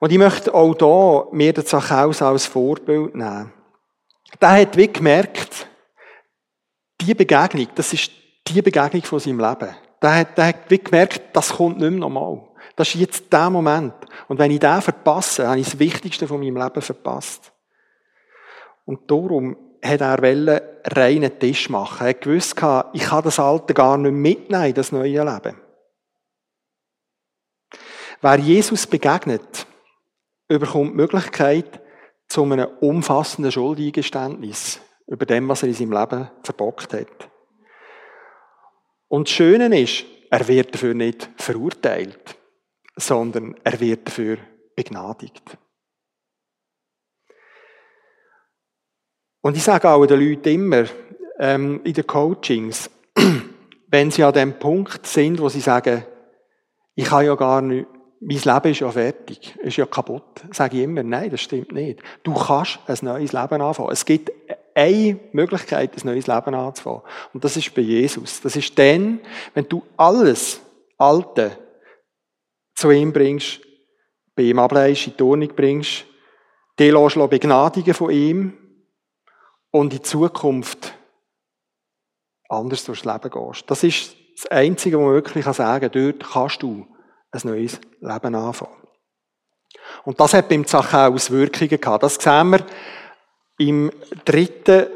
Und 0.00 0.10
ich 0.10 0.18
möchte 0.18 0.52
auch 0.52 0.74
hier 0.76 1.28
mir 1.30 1.52
den 1.52 1.64
Zachäus 1.64 2.22
als 2.22 2.46
Vorbild 2.46 3.14
nehmen. 3.14 3.52
Der 4.42 4.50
hat 4.50 4.76
wie 4.76 4.92
gemerkt, 4.92 5.68
die 7.02 7.14
Begegnung, 7.14 7.68
das 7.76 7.92
ist 7.92 8.10
die 8.48 8.62
Begegnung 8.62 9.04
von 9.04 9.20
seinem 9.20 9.38
Leben. 9.38 9.76
Der 10.02 10.12
hat, 10.12 10.36
der 10.36 10.46
hat 10.46 10.70
wie 10.70 10.78
gemerkt, 10.78 11.22
das 11.34 11.50
kommt 11.50 11.78
nicht 11.78 11.88
mehr 11.88 12.00
normal. 12.00 12.49
Das 12.76 12.88
ist 12.88 13.00
jetzt 13.00 13.32
der 13.32 13.50
Moment. 13.50 13.94
Und 14.28 14.38
wenn 14.38 14.50
ich 14.50 14.60
den 14.60 14.80
verpasse, 14.80 15.48
habe 15.48 15.60
ich 15.60 15.66
das 15.66 15.78
Wichtigste 15.78 16.26
von 16.26 16.40
meinem 16.40 16.56
Leben 16.56 16.82
verpasst. 16.82 17.52
Und 18.84 19.10
darum 19.10 19.56
hat 19.82 20.00
er 20.00 20.22
einen 20.22 20.60
reinen 20.84 21.38
Tisch 21.38 21.68
machen. 21.68 22.06
Er 22.06 22.14
gewusst, 22.14 22.56
ich 22.92 23.02
kann 23.02 23.24
das 23.24 23.38
Alte 23.38 23.74
gar 23.74 23.96
nicht 23.96 24.12
mitnehmen, 24.12 24.74
das 24.74 24.92
neue 24.92 25.24
Leben. 25.24 25.60
Wer 28.22 28.38
Jesus 28.38 28.86
begegnet, 28.86 29.66
überkommt 30.48 30.92
die 30.92 30.96
Möglichkeit 30.96 31.80
zu 32.28 32.44
einem 32.44 32.68
umfassenden 32.80 33.50
Schuldeingeständnis 33.50 34.80
über 35.06 35.26
dem, 35.26 35.48
was 35.48 35.62
er 35.62 35.68
in 35.68 35.74
seinem 35.74 35.92
Leben 35.92 36.30
verbockt 36.42 36.92
hat. 36.92 37.30
Und 39.08 39.28
das 39.28 39.34
Schöne 39.34 39.80
ist, 39.80 40.04
er 40.30 40.46
wird 40.46 40.74
dafür 40.74 40.94
nicht 40.94 41.28
verurteilt, 41.36 42.36
sondern 43.00 43.56
er 43.64 43.80
wird 43.80 44.06
dafür 44.06 44.38
begnadigt. 44.76 45.58
Und 49.42 49.56
ich 49.56 49.62
sage 49.62 49.88
auch 49.88 50.04
den 50.06 50.20
Leuten 50.20 50.48
immer, 50.48 50.84
ähm, 51.38 51.80
in 51.84 51.94
den 51.94 52.06
Coachings, 52.06 52.90
wenn 53.88 54.10
sie 54.10 54.22
an 54.22 54.34
dem 54.34 54.58
Punkt 54.58 55.06
sind, 55.06 55.40
wo 55.40 55.48
sie 55.48 55.60
sagen, 55.60 56.04
ich 56.94 57.06
kann 57.06 57.24
ja 57.24 57.34
gar 57.34 57.62
nicht, 57.62 57.86
mein 58.20 58.36
Leben 58.36 58.70
ist 58.70 58.80
ja 58.80 58.90
fertig, 58.90 59.56
ist 59.62 59.78
ja 59.78 59.86
kaputt, 59.86 60.42
sage 60.52 60.76
ich 60.76 60.82
immer, 60.82 61.02
nein, 61.02 61.30
das 61.30 61.40
stimmt 61.40 61.72
nicht. 61.72 62.02
Du 62.22 62.34
kannst 62.34 62.78
ein 62.86 62.98
neues 63.00 63.32
Leben 63.32 63.62
anfangen. 63.62 63.92
Es 63.92 64.04
gibt 64.04 64.30
eine 64.74 65.18
Möglichkeit, 65.32 65.96
ein 65.96 66.06
neues 66.06 66.26
Leben 66.26 66.54
anzufangen. 66.54 67.00
Und 67.32 67.42
das 67.42 67.56
ist 67.56 67.74
bei 67.74 67.80
Jesus. 67.80 68.42
Das 68.42 68.56
ist 68.56 68.78
dann, 68.78 69.20
wenn 69.54 69.66
du 69.68 69.82
alles 69.96 70.60
Alte 70.98 71.56
zu 72.80 72.90
ihm 72.90 73.12
bringst, 73.12 73.60
bei 74.34 74.44
ihm 74.44 74.58
ableist, 74.58 75.06
in 75.06 75.16
die 75.16 75.22
Ordnung 75.22 75.54
bringst, 75.54 76.04
die 76.78 76.90
lässt 76.90 77.30
begnadigen 77.30 77.94
von 77.94 78.10
ihm 78.10 78.56
und 79.70 79.92
in 79.92 80.02
Zukunft 80.02 80.94
anders 82.48 82.84
durchs 82.84 83.04
Leben 83.04 83.30
gehst. 83.30 83.70
Das 83.70 83.84
ist 83.84 84.16
das 84.34 84.46
Einzige, 84.50 84.96
was 84.96 85.04
man 85.04 85.12
wirklich 85.12 85.44
sagen 85.44 85.90
kann. 85.90 86.04
Dort 86.04 86.32
kannst 86.32 86.62
du 86.62 86.86
ein 87.30 87.40
neues 87.44 87.80
Leben 88.00 88.34
anfangen. 88.34 88.76
Und 90.04 90.18
das 90.18 90.34
hat 90.34 90.48
beim 90.48 90.66
Zachäus 90.66 91.30
Wirkungen 91.30 91.80
gehabt. 91.80 92.02
Das 92.02 92.14
sehen 92.14 92.50
wir 92.50 92.64
im 93.58 93.92
dritten, 94.24 94.86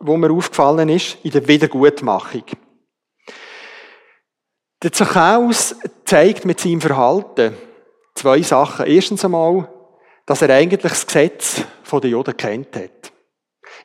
wo 0.00 0.16
mir 0.16 0.32
aufgefallen 0.32 0.88
ist, 0.88 1.18
in 1.22 1.30
der 1.30 1.46
Wiedergutmachung. 1.46 2.44
Der 4.82 4.92
Zachäus 4.92 5.74
zeigt 6.04 6.44
mit 6.44 6.60
seinem 6.60 6.80
Verhalten 6.80 7.56
zwei 8.14 8.42
Sachen. 8.42 8.86
Erstens 8.86 9.24
einmal, 9.24 9.68
dass 10.24 10.42
er 10.42 10.50
eigentlich 10.50 10.82
das 10.82 11.04
Gesetz 11.04 11.62
der 11.90 12.10
Juden 12.10 12.36
kennt 12.36 12.76
hat. 12.76 13.12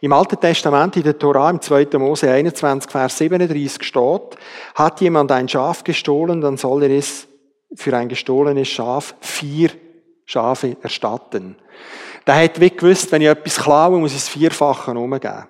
Im 0.02 0.14
Alten 0.14 0.40
Testament, 0.40 0.96
in 0.96 1.04
der 1.04 1.18
Torah, 1.18 1.50
im 1.50 1.62
2. 1.62 1.98
Mose 1.98 2.30
21, 2.30 2.92
Vers 2.92 3.18
37 3.18 3.82
steht, 3.82 4.38
hat 4.76 5.02
jemand 5.02 5.32
ein 5.32 5.50
Schaf 5.50 5.84
gestohlen, 5.84 6.42
dann 6.42 6.58
soll 6.58 6.84
er 6.84 6.92
es 6.92 7.28
für 7.74 7.96
ein 7.98 8.10
gestohlenes 8.10 8.68
Schaf 8.68 9.16
vier 9.20 9.72
Schafe 10.26 10.78
erstatten. 10.82 11.56
Der 12.28 12.36
hat 12.36 12.60
wie 12.60 12.70
gewusst, 12.70 13.12
wenn 13.12 13.22
ich 13.22 13.30
etwas 13.30 13.58
klaue, 13.58 13.98
muss 13.98 14.12
ich 14.12 14.18
es 14.18 14.30
vierfachen 14.30 14.98
umgeben. 14.98 15.48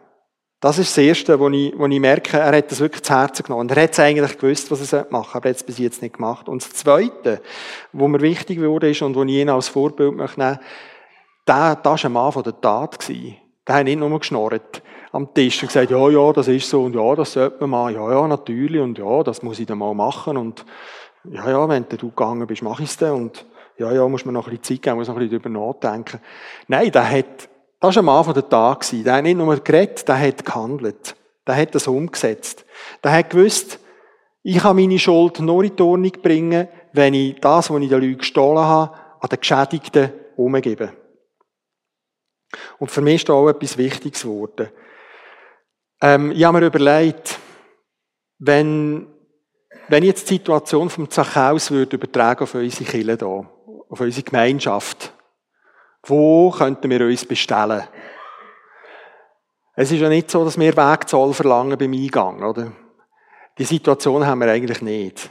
Das 0.63 0.79
ist 0.79 0.95
das 0.95 1.03
Erste, 1.03 1.37
wo 1.37 1.49
ich, 1.49 1.77
wo 1.77 1.87
ich 1.87 1.99
merke, 1.99 2.37
er 2.37 2.55
hat 2.55 2.71
das 2.71 2.79
wirklich 2.79 3.03
zu 3.03 3.13
Herzen 3.13 3.43
genommen. 3.43 3.67
Er 3.67 3.83
hat 3.83 3.91
es 3.91 3.99
eigentlich 3.99 4.37
gewusst, 4.37 4.71
was 4.71 4.93
er 4.93 5.05
machen 5.09 5.35
aber 5.35 5.47
er 5.47 5.49
hat 5.49 5.57
es 5.57 5.63
bis 5.63 5.77
jetzt 5.77 6.01
nicht 6.01 6.15
gemacht. 6.15 6.47
Und 6.47 6.63
das 6.63 6.71
Zweite, 6.71 7.41
wo 7.91 8.07
mir 8.07 8.21
wichtig 8.21 8.61
wurde, 8.61 8.89
ist, 8.89 9.01
und 9.01 9.13
wo 9.13 9.23
ich 9.23 9.31
ihn 9.31 9.49
als 9.49 9.67
Vorbild 9.67 10.15
möchte 10.15 10.39
nehmen, 10.39 10.59
der, 11.45 11.75
das 11.75 12.03
war 12.03 12.09
ein 12.09 12.13
Mann 12.13 12.31
von 12.31 12.43
der 12.43 12.61
Tat. 12.61 13.09
Der 13.09 13.75
hat 13.75 13.83
nicht 13.83 13.99
nur 13.99 14.17
geschnorrt 14.17 14.81
am 15.11 15.33
Tisch 15.33 15.61
und 15.63 15.67
gesagt, 15.67 15.91
ja, 15.91 16.09
ja, 16.09 16.31
das 16.31 16.47
ist 16.47 16.69
so, 16.69 16.83
und 16.83 16.95
ja, 16.95 17.13
das 17.13 17.33
sollte 17.33 17.57
man 17.59 17.69
mal, 17.69 17.93
ja, 17.93 18.09
ja, 18.13 18.25
natürlich, 18.25 18.79
und 18.79 18.97
ja, 18.97 19.21
das 19.21 19.43
muss 19.43 19.59
ich 19.59 19.65
dann 19.65 19.79
mal 19.79 19.93
machen, 19.93 20.37
und 20.37 20.65
ja, 21.25 21.49
ja, 21.49 21.67
wenn 21.67 21.85
du 21.89 22.07
gegangen 22.07 22.47
bist, 22.47 22.63
mach 22.63 22.79
ich 22.79 22.87
es 22.87 22.95
dann, 22.95 23.11
und 23.11 23.45
ja, 23.77 23.91
ja, 23.91 24.07
muss 24.07 24.23
man 24.23 24.33
noch 24.33 24.47
ein 24.47 24.51
bisschen 24.57 24.77
Zeit 24.77 24.81
geben, 24.81 24.95
muss 24.95 25.09
noch 25.09 25.17
ein 25.17 25.27
bisschen 25.27 25.41
darüber 25.43 25.59
nachdenken. 25.59 26.21
Nein, 26.69 26.89
der 26.89 27.11
hat, 27.11 27.49
das 27.83 27.97
war 27.97 27.99
am 27.99 28.09
Anfang 28.09 28.33
der 28.33 28.47
Tag, 28.47 28.85
der 28.89 29.13
hat 29.13 29.23
nicht 29.23 29.35
nur 29.35 29.59
geredet, 29.59 30.07
der 30.07 30.17
hat 30.17 30.45
gehandelt. 30.45 31.17
Der 31.45 31.57
hat 31.57 31.75
das 31.75 31.85
umgesetzt. 31.85 32.63
Der 33.03 33.11
hat 33.11 33.29
gewusst, 33.29 33.77
ich 34.41 34.59
kann 34.59 34.77
meine 34.77 34.97
Schuld 34.97 35.41
nur 35.41 35.65
in 35.65 35.75
die 35.75 35.83
Ordnung 35.83 36.13
bringen, 36.21 36.69
wenn 36.93 37.13
ich 37.13 37.41
das, 37.41 37.69
was 37.69 37.81
ich 37.81 37.89
den 37.89 37.99
Leuten 37.99 38.19
gestohlen 38.19 38.63
habe, 38.63 38.97
an 39.19 39.27
den 39.27 39.37
Geschädigten 39.37 40.13
umgebe. 40.37 40.93
Und 42.79 42.89
für 42.89 43.01
mich 43.01 43.15
ist 43.15 43.27
da 43.27 43.33
auch 43.33 43.49
etwas 43.49 43.77
Wichtiges 43.77 44.21
geworden. 44.21 44.69
Ähm, 46.01 46.31
ich 46.31 46.45
habe 46.45 46.61
mir 46.61 46.67
überlegt, 46.67 47.37
wenn, 48.39 49.07
wenn 49.89 50.03
ich 50.03 50.07
jetzt 50.07 50.29
die 50.29 50.35
Situation 50.35 50.89
vom 50.89 51.09
Zachäus 51.09 51.69
würde 51.69 51.97
übertragen 51.97 52.43
auf 52.43 52.55
unsere 52.55 52.89
Kirche 52.89 53.17
hier, 53.19 53.49
auf 53.89 53.99
unsere 53.99 54.23
Gemeinschaft, 54.23 55.12
Wo 56.05 56.51
könnten 56.51 56.89
wir 56.89 57.01
uns 57.01 57.25
bestellen? 57.25 57.83
Es 59.75 59.91
ist 59.91 60.01
ja 60.01 60.09
nicht 60.09 60.29
so, 60.29 60.43
dass 60.45 60.59
wir 60.59 60.75
Wegzoll 60.75 61.33
verlangen 61.33 61.77
beim 61.77 61.93
Eingang, 61.93 62.43
oder? 62.43 62.71
Die 63.57 63.63
Situation 63.63 64.25
haben 64.25 64.39
wir 64.39 64.51
eigentlich 64.51 64.81
nicht. 64.81 65.29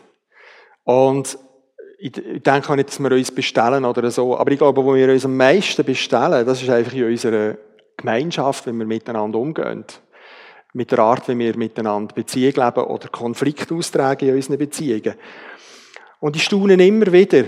Und 0.84 1.38
ich 1.98 2.12
denke 2.12 2.70
auch 2.70 2.76
nicht, 2.76 2.88
dass 2.88 2.98
wir 2.98 3.12
uns 3.12 3.30
bestellen 3.30 3.84
oder 3.84 4.10
so. 4.10 4.36
Aber 4.36 4.50
ich 4.50 4.58
glaube, 4.58 4.84
wo 4.84 4.94
wir 4.94 5.08
uns 5.08 5.24
am 5.24 5.36
meisten 5.36 5.84
bestellen, 5.84 6.44
das 6.44 6.60
ist 6.60 6.70
einfach 6.70 6.92
in 6.94 7.04
unserer 7.04 7.56
Gemeinschaft, 7.96 8.66
wenn 8.66 8.78
wir 8.78 8.86
miteinander 8.86 9.38
umgehen. 9.38 9.84
Mit 10.72 10.90
der 10.90 10.98
Art, 11.00 11.28
wie 11.28 11.38
wir 11.38 11.56
miteinander 11.56 12.14
Beziehungen 12.14 12.56
leben 12.56 12.86
oder 12.86 13.08
Konflikte 13.08 13.74
austragen 13.74 14.28
in 14.28 14.34
unseren 14.34 14.58
Beziehungen. 14.58 15.14
Und 16.18 16.34
ich 16.34 16.44
staune 16.44 16.74
immer 16.74 17.12
wieder. 17.12 17.44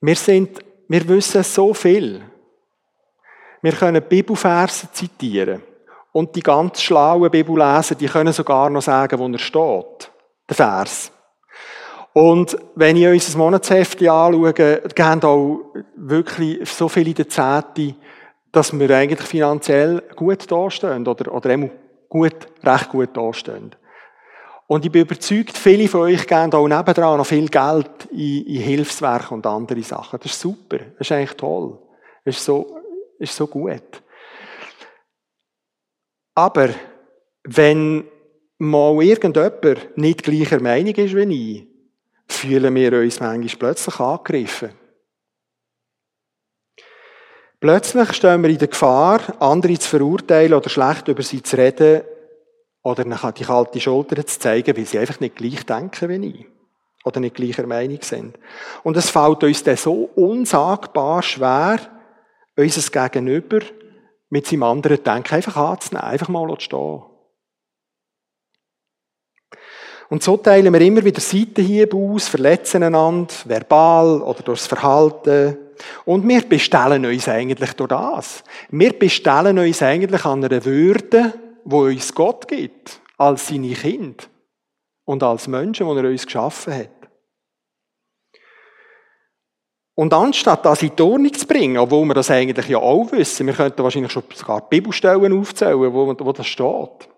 Wir 0.00 0.16
sind, 0.16 0.58
wir 0.88 1.08
wissen 1.08 1.42
so 1.42 1.74
viel. 1.74 2.22
Wir 3.62 3.72
können 3.72 4.02
Bibelverse 4.02 4.88
zitieren. 4.92 5.62
Und 6.12 6.34
die 6.34 6.42
ganz 6.42 6.80
schlauen 6.80 7.30
Bibelleser, 7.30 7.94
die 7.94 8.06
können 8.06 8.32
sogar 8.32 8.70
noch 8.70 8.82
sagen, 8.82 9.18
wo 9.18 9.28
er 9.28 9.38
steht. 9.38 10.10
Der 10.48 10.56
Vers. 10.56 11.12
Und 12.14 12.56
wenn 12.74 12.96
ich 12.96 13.06
unser 13.06 13.38
Monatsheft 13.38 14.02
anschaue, 14.02 14.52
gehen 14.52 15.22
auch 15.22 15.60
wirklich 15.94 16.68
so 16.68 16.88
viele 16.88 17.14
der 17.14 17.28
Zehnte, 17.28 17.94
dass 18.50 18.76
wir 18.76 18.90
eigentlich 18.90 19.20
finanziell 19.20 20.02
gut 20.16 20.50
dastehen 20.50 21.06
oder, 21.06 21.32
oder 21.32 21.56
gut, 22.08 22.48
recht 22.64 22.88
gut 22.88 23.16
dastehen. 23.16 23.76
Und 24.70 24.84
ich 24.84 24.92
bin 24.92 25.00
überzeugt, 25.00 25.56
viele 25.56 25.88
von 25.88 26.02
euch 26.02 26.26
geben 26.26 26.52
auch 26.52 26.68
nebendran 26.68 27.16
noch 27.16 27.26
viel 27.26 27.48
Geld 27.48 28.04
in, 28.10 28.44
in 28.44 28.60
Hilfswerke 28.60 29.32
und 29.32 29.46
andere 29.46 29.82
Sachen. 29.82 30.20
Das 30.22 30.30
ist 30.30 30.40
super. 30.40 30.76
Das 30.76 31.08
ist 31.08 31.12
eigentlich 31.12 31.38
toll. 31.38 31.78
Das 32.22 32.36
ist 32.36 32.44
so, 32.44 32.78
ist 33.18 33.34
so 33.34 33.46
gut. 33.46 34.02
Aber 36.34 36.68
wenn 37.44 38.04
mal 38.58 39.02
irgendjemand 39.02 39.96
nicht 39.96 40.22
gleicher 40.22 40.60
Meinung 40.60 40.94
ist 40.96 41.16
wie 41.16 41.54
ich, 41.54 41.66
fühlen 42.28 42.74
wir 42.74 42.92
uns 42.92 43.20
manchmal 43.20 43.58
plötzlich 43.58 43.98
angegriffen. 43.98 44.72
Plötzlich 47.58 48.12
stehen 48.12 48.42
wir 48.42 48.50
in 48.50 48.58
der 48.58 48.68
Gefahr, 48.68 49.20
andere 49.40 49.78
zu 49.78 49.88
verurteilen 49.88 50.52
oder 50.52 50.68
schlecht 50.68 51.08
über 51.08 51.22
sie 51.22 51.42
zu 51.42 51.56
reden 51.56 52.02
oder 52.88 53.32
die 53.32 53.44
kalte 53.44 53.80
Schulter 53.80 54.26
zu 54.26 54.38
zeigen, 54.38 54.76
weil 54.76 54.86
sie 54.86 54.98
einfach 54.98 55.20
nicht 55.20 55.36
gleich 55.36 55.64
denken 55.66 56.08
wie 56.08 56.26
ich 56.28 56.46
oder 57.04 57.20
nicht 57.20 57.36
gleicher 57.36 57.66
Meinung 57.66 57.98
sind. 58.00 58.38
Und 58.82 58.96
es 58.96 59.10
fällt 59.10 59.44
uns 59.44 59.62
dann 59.62 59.76
so 59.76 60.10
unsagbar 60.14 61.22
schwer, 61.22 61.78
unser 62.56 63.08
Gegenüber 63.08 63.60
mit 64.30 64.46
seinem 64.46 64.62
anderen 64.62 65.02
Denken 65.02 65.34
einfach 65.34 65.56
anzunehmen, 65.56 66.08
einfach 66.08 66.28
mal 66.28 66.48
zu 66.54 66.60
stehen. 66.60 67.02
Und 70.10 70.22
so 70.22 70.38
teilen 70.38 70.72
wir 70.72 70.80
immer 70.80 71.04
wieder 71.04 71.20
Seitenhiebe 71.20 71.94
aus, 71.94 72.28
verletzen 72.28 72.82
einander, 72.82 73.34
verbal 73.44 74.22
oder 74.22 74.42
durchs 74.42 74.66
Verhalten. 74.66 75.58
Und 76.06 76.26
wir 76.26 76.40
bestellen 76.42 77.04
uns 77.04 77.28
eigentlich 77.28 77.74
durch 77.74 77.90
das. 77.90 78.42
Wir 78.70 78.98
bestellen 78.98 79.58
uns 79.58 79.82
eigentlich 79.82 80.24
an 80.24 80.42
einer 80.42 80.64
Würde, 80.64 81.34
wo 81.70 81.82
uns 81.82 82.14
Gott 82.14 82.48
gibt, 82.48 83.02
als 83.18 83.48
seine 83.48 83.74
Kind 83.74 84.30
und 85.04 85.22
als 85.22 85.48
Menschen, 85.48 85.86
die 85.86 85.96
er 85.98 86.08
uns 86.08 86.24
geschaffen 86.24 86.74
hat. 86.74 86.88
Und 89.94 90.14
anstatt 90.14 90.64
das 90.64 90.82
in 90.82 90.92
die 90.96 91.32
zu 91.32 91.46
bringen, 91.46 91.76
obwohl 91.76 92.06
wir 92.06 92.14
das 92.14 92.30
eigentlich 92.30 92.68
ja 92.68 92.78
auch 92.78 93.12
wissen, 93.12 93.46
wir 93.46 93.52
könnten 93.52 93.82
wahrscheinlich 93.82 94.12
schon 94.12 94.22
sogar 94.32 94.66
Bibelstellen 94.66 95.38
aufzählen, 95.38 95.92
wo, 95.92 96.14
wo 96.18 96.32
das 96.32 96.46
steht. 96.46 97.08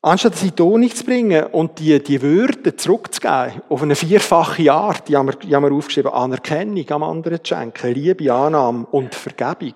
Anstatt 0.00 0.34
das 0.34 0.44
in 0.44 0.54
die 0.54 0.94
zu 0.94 1.04
bringen 1.04 1.44
und 1.46 1.80
die, 1.80 2.00
die 2.00 2.22
Würde 2.22 2.76
zurückzugeben, 2.76 3.62
auf 3.68 3.82
eine 3.82 3.96
vierfache 3.96 4.72
Art, 4.72 5.08
die 5.08 5.16
haben, 5.16 5.26
wir, 5.26 5.34
die 5.34 5.56
haben 5.56 5.64
wir 5.64 5.72
aufgeschrieben, 5.72 6.12
Anerkennung 6.12 6.88
am 6.90 7.02
anderen 7.02 7.42
zu 7.42 7.52
schenken, 7.52 7.94
Liebe, 7.94 8.32
Annahme 8.32 8.86
und 8.92 9.12
Vergebung, 9.12 9.74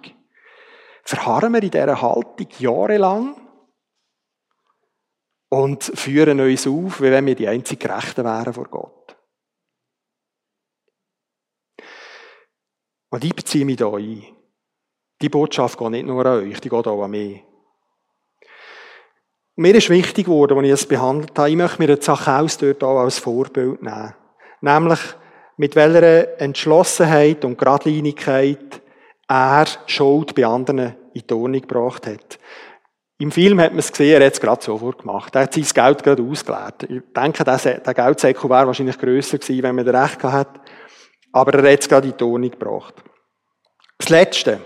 verharren 1.03 1.53
wir 1.53 1.63
in 1.63 1.71
dieser 1.71 2.01
Haltung 2.01 2.49
jahrelang 2.59 3.37
und 5.49 5.85
führen 5.85 6.41
uns 6.41 6.67
auf, 6.67 7.01
wie 7.01 7.11
wenn 7.11 7.27
wir 7.27 7.35
die 7.35 7.49
einzig 7.49 7.81
Gerechten 7.81 8.25
wären 8.25 8.55
vor 8.55 8.69
Gott. 8.69 9.17
Und 13.11 13.25
ich 13.25 13.35
beziehe 13.35 13.67
mich 13.67 13.77
da 13.77 13.93
ein. 13.93 14.25
Die 15.21 15.29
Botschaft 15.29 15.79
geht 15.79 15.91
nicht 15.91 16.07
nur 16.07 16.25
an 16.25 16.45
euch, 16.45 16.61
die 16.61 16.69
geht 16.69 16.87
auch 16.87 17.03
an 17.03 17.11
mich. 17.11 17.45
Mir 19.55 19.75
ist 19.75 19.91
wichtig 19.91 20.25
geworden, 20.25 20.57
als 20.59 20.67
ich 20.67 20.73
es 20.73 20.87
behandelt 20.87 21.39
habe, 21.39 21.51
ich 21.51 21.57
möchte 21.57 21.79
mir 21.79 21.95
die 21.95 22.01
Zachäus 22.01 22.57
dort 22.57 22.83
auch 22.83 23.01
als 23.01 23.19
Vorbild 23.19 23.83
nehmen. 23.83 24.15
Nämlich, 24.63 25.01
mit 25.59 25.77
welcher 25.77 26.41
Entschlossenheit 26.41 27.45
und 27.45 27.59
Gradlinigkeit 27.59 28.82
er 29.33 29.67
Schuld 29.87 30.35
bei 30.35 30.45
anderen 30.45 30.95
in 31.15 31.23
die 31.27 31.35
Ordnung 31.35 31.63
gebracht 31.63 32.07
hat. 32.07 32.39
Im 33.19 33.31
Film 33.31 33.61
hat 33.61 33.71
man 33.71 33.79
es 33.79 33.91
gesehen, 33.91 34.21
er 34.21 34.27
hat 34.27 34.35
es 34.35 34.41
gerade 34.41 34.63
sofort 34.63 34.99
gemacht. 34.99 35.35
Er 35.35 35.43
hat 35.43 35.55
sein 35.55 35.65
Geld 35.65 36.03
gerade 36.03 36.23
ausgeleert. 36.23 36.83
Ich 36.83 37.03
denke, 37.17 37.45
der 37.45 37.95
Geldsäckel 37.95 38.51
wäre 38.51 38.67
wahrscheinlich 38.67 38.99
grösser 38.99 39.39
gewesen, 39.39 39.63
wenn 39.63 39.77
man 39.77 39.89
recht 39.89 40.19
gehabt 40.19 40.59
hat. 40.59 40.61
Aber 41.33 41.55
er 41.55 41.73
hat 41.73 41.81
es 41.81 41.89
gerade 41.89 42.09
in 42.09 42.17
die 42.17 42.25
Ordnung 42.25 42.51
gebracht. 42.51 42.95
Das 43.97 44.11
Letzte. 44.11 44.61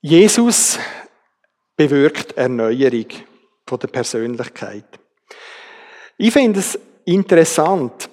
Jesus 0.00 0.78
bewirkt 1.76 2.36
Erneuerung 2.36 3.06
von 3.66 3.78
der 3.78 3.88
Persönlichkeit. 3.88 4.98
Ich 6.16 6.32
finde 6.32 6.60
es 6.60 6.78
interessant, 7.04 8.08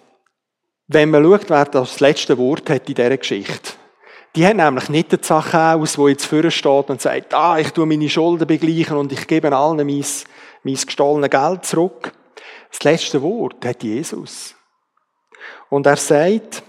wenn 0.87 1.09
man 1.09 1.23
schaut, 1.23 1.49
wer 1.49 1.65
das 1.65 1.99
letzte 1.99 2.37
Wort 2.37 2.69
hat 2.69 2.89
in 2.89 2.95
dieser 2.95 3.17
Geschichte. 3.17 3.80
Die 4.35 4.47
hat 4.47 4.55
nämlich 4.55 4.87
nicht 4.87 5.11
die 5.11 5.17
Sache 5.21 5.75
aus, 5.75 5.97
wo 5.97 6.07
jetzt 6.07 6.25
vorne 6.25 6.51
steht 6.51 6.89
und 6.89 7.01
sagt, 7.01 7.33
ah, 7.33 7.59
ich 7.59 7.71
tue 7.71 7.85
meine 7.85 8.09
Schulden 8.09 8.47
begleichen 8.47 8.95
und 8.95 9.11
ich 9.11 9.27
gebe 9.27 9.53
allen 9.53 9.85
mein, 9.85 10.05
mein 10.63 10.75
gestohlenes 10.75 11.29
Geld 11.29 11.65
zurück. 11.65 12.13
Das 12.69 12.83
letzte 12.83 13.21
Wort 13.21 13.65
hat 13.65 13.83
Jesus. 13.83 14.55
Und 15.69 15.85
er 15.85 15.97
sagt, 15.97 16.63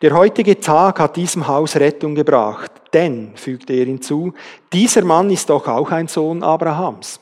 der 0.00 0.12
heutige 0.12 0.60
Tag 0.60 1.00
hat 1.00 1.16
diesem 1.16 1.48
Haus 1.48 1.74
Rettung 1.74 2.14
gebracht, 2.14 2.70
denn, 2.92 3.32
fügt 3.34 3.68
er 3.68 3.84
hinzu, 3.84 4.32
dieser 4.72 5.04
Mann 5.04 5.28
ist 5.30 5.50
doch 5.50 5.66
auch 5.66 5.90
ein 5.90 6.06
Sohn 6.06 6.44
Abrahams. 6.44 7.20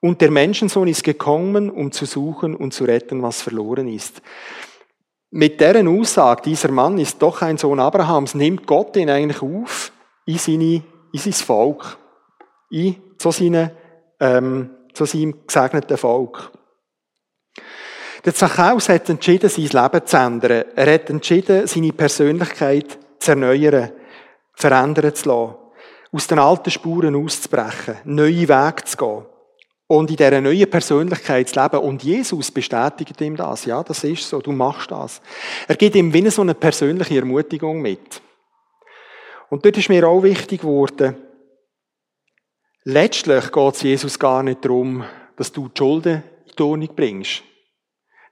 Und 0.00 0.20
der 0.20 0.30
Menschensohn 0.30 0.86
ist 0.86 1.02
gekommen, 1.02 1.70
um 1.70 1.90
zu 1.90 2.06
suchen 2.06 2.54
und 2.54 2.72
zu 2.72 2.84
retten, 2.84 3.22
was 3.22 3.42
verloren 3.42 3.88
ist. 3.88 4.22
Mit 5.32 5.60
deren 5.60 5.86
Aussage, 5.86 6.42
dieser 6.42 6.72
Mann 6.72 6.98
ist 6.98 7.22
doch 7.22 7.42
ein 7.42 7.56
Sohn 7.56 7.78
Abrahams, 7.78 8.34
nimmt 8.34 8.66
Gott 8.66 8.96
ihn 8.96 9.08
eigentlich 9.08 9.42
auf 9.42 9.92
in, 10.26 10.38
seine, 10.38 10.82
in 11.12 11.18
sein 11.18 11.32
Volk, 11.32 11.98
in, 12.70 12.96
zu, 13.16 13.30
seine, 13.30 13.76
ähm, 14.18 14.70
zu 14.92 15.04
seinem 15.04 15.46
gesegneten 15.46 15.96
Volk. 15.96 16.50
Der 18.24 18.34
Zachäus 18.34 18.88
hat 18.88 19.08
entschieden, 19.08 19.48
sein 19.48 19.66
Leben 19.66 20.06
zu 20.06 20.16
ändern. 20.16 20.64
Er 20.74 20.94
hat 20.94 21.08
entschieden, 21.08 21.66
seine 21.66 21.92
Persönlichkeit 21.92 22.98
zu 23.20 23.30
erneuern, 23.30 23.92
verändern 24.54 25.14
zu 25.14 25.28
lassen, 25.28 25.54
aus 26.10 26.26
den 26.26 26.40
alten 26.40 26.72
Spuren 26.72 27.14
auszubrechen, 27.14 27.98
neue 28.04 28.48
Wege 28.48 28.84
zu 28.84 28.96
gehen 28.96 29.26
und 29.90 30.08
in 30.08 30.16
dieser 30.16 30.40
neuen 30.40 30.70
Persönlichkeit 30.70 31.48
zu 31.48 31.60
leben. 31.60 31.80
Und 31.80 32.04
Jesus 32.04 32.52
bestätigt 32.52 33.20
ihm 33.20 33.34
das. 33.34 33.64
Ja, 33.64 33.82
das 33.82 34.04
ist 34.04 34.28
so. 34.28 34.40
Du 34.40 34.52
machst 34.52 34.92
das. 34.92 35.20
Er 35.66 35.74
gibt 35.74 35.96
ihm 35.96 36.14
wie 36.14 36.30
so 36.30 36.42
eine 36.42 36.54
persönliche 36.54 37.16
Ermutigung 37.16 37.82
mit. 37.82 38.22
Und 39.48 39.64
dort 39.64 39.76
ist 39.76 39.88
mir 39.88 40.06
auch 40.06 40.22
wichtig 40.22 40.60
geworden, 40.60 41.16
letztlich 42.84 43.50
geht 43.50 43.74
es 43.74 43.82
Jesus 43.82 44.16
gar 44.16 44.44
nicht 44.44 44.64
darum, 44.64 45.04
dass 45.34 45.50
du 45.50 45.68
die 45.68 45.76
Schulden 45.76 46.22
in 46.46 46.52
die 46.56 46.62
Ordnung 46.62 46.94
bringst. 46.94 47.42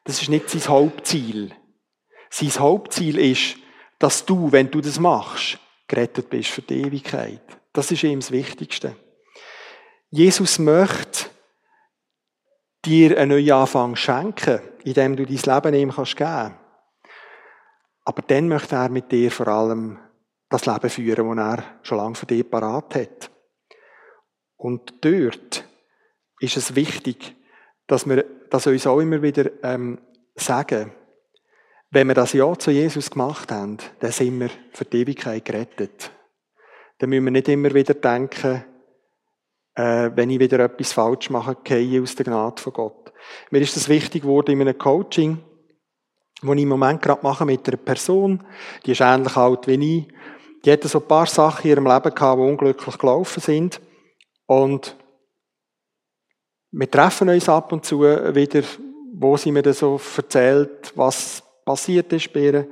Das 0.05 0.23
ist 0.23 0.29
nicht 0.29 0.49
sein 0.49 0.69
Hauptziel. 0.69 1.51
Sein 2.31 2.51
Hauptziel 2.51 3.19
ist, 3.19 3.57
dass 3.99 4.25
du, 4.25 4.53
wenn 4.53 4.71
du 4.71 4.81
das 4.81 5.01
machst, 5.01 5.59
gerettet 5.89 6.31
bist 6.31 6.51
für 6.51 6.63
die 6.63 6.83
Ewigkeit. 6.83 7.43
Das 7.73 7.91
ist 7.91 8.05
ihm 8.05 8.21
das 8.21 8.31
Wichtigste. 8.31 8.95
Jesus 10.11 10.61
möchte 10.61 11.28
dir 12.89 13.19
einen 13.19 13.31
neuen 13.31 13.53
Anfang 13.53 13.97
schenken, 13.97 14.61
indem 14.85 15.17
du 15.17 15.27
dein 15.27 15.55
Leben 15.55 15.75
ihm 15.75 15.93
kannst 15.93 16.17
geben. 16.17 16.55
Aber 18.05 18.23
dann 18.23 18.49
möchte 18.49 18.77
er 18.77 18.89
mit 18.89 19.13
dir 19.13 19.31
vor 19.31 19.49
allem 19.49 19.99
das 20.49 20.65
Leben 20.67 20.89
führen, 20.89 21.37
das 21.37 21.59
er 21.59 21.65
schon 21.83 21.99
lange 21.99 22.15
für 22.15 22.27
dich 22.27 22.49
parat 22.51 22.95
hat. 22.95 23.31
Und 24.57 25.05
dort 25.05 25.65
ist 26.41 26.57
es 26.57 26.75
wichtig, 26.75 27.37
dass 27.87 28.09
wir, 28.09 28.25
wir 28.51 28.73
uns 28.73 28.87
auch 28.87 29.01
immer 29.01 29.23
wieder 29.23 29.51
ähm, 29.63 29.99
sagen, 30.37 30.93
Wenn 31.91 32.09
wir 32.09 32.15
das 32.15 32.35
Ja 32.35 32.55
zu 32.59 32.71
Jesus 32.71 33.11
gemacht 33.11 33.51
haben, 33.51 33.79
dann 34.01 34.13
sind 34.13 34.39
wir 34.41 34.51
für 34.75 34.85
die 34.85 35.01
Ewigkeit 35.01 35.43
gerettet. 35.43 36.11
Dann 36.99 37.09
müssen 37.09 37.25
wir 37.25 37.31
nicht 37.31 37.49
immer 37.49 37.73
wieder 37.73 37.95
denken, 37.95 38.63
äh, 39.79 40.11
wenn 40.17 40.29
ich 40.29 40.41
wieder 40.41 40.59
etwas 40.59 40.93
falsch 40.93 41.31
mache, 41.31 41.57
gehe 41.63 42.03
aus 42.03 42.17
der 42.17 42.25
Gnade 42.25 42.61
von 42.61 42.73
Gott. 42.73 43.13
Mir 43.51 43.61
ist 43.61 43.77
das 43.77 43.89
wichtig 43.89 44.23
geworden 44.23 44.51
in 44.51 44.61
einem 44.61 44.77
Coaching, 44.77 45.39
das 46.43 46.51
ich 46.51 46.63
im 46.63 46.69
Moment 46.69 47.01
gerade 47.01 47.23
mache 47.23 47.45
mit 47.45 47.67
einer 47.69 47.77
Person, 47.77 48.45
die 48.85 48.93
ist 48.93 49.01
ähnlich 49.01 49.37
alt 49.37 49.69
wie 49.69 49.99
ich. 49.99 50.09
Die 50.65 50.73
hatte 50.73 50.89
so 50.89 50.99
ein 50.99 51.07
paar 51.07 51.27
Sachen 51.27 51.63
in 51.65 51.71
ihrem 51.71 51.87
Leben 51.87 52.13
gehabt, 52.13 52.39
die 52.39 52.45
unglücklich 52.45 52.99
gelaufen 52.99 53.41
sind. 53.41 53.81
Und 54.47 54.97
wir 56.73 56.91
treffen 56.91 57.29
uns 57.29 57.49
ab 57.49 57.73
und 57.73 57.85
zu 57.85 58.01
wieder, 58.01 58.63
wo 59.15 59.37
sie 59.37 59.53
mir 59.53 59.63
dann 59.63 59.75
so 59.75 60.01
erzählt, 60.17 60.93
was 60.97 61.43
passiert 61.65 62.13
ist 62.13 62.33
bei 62.33 62.41
ihr. 62.41 62.67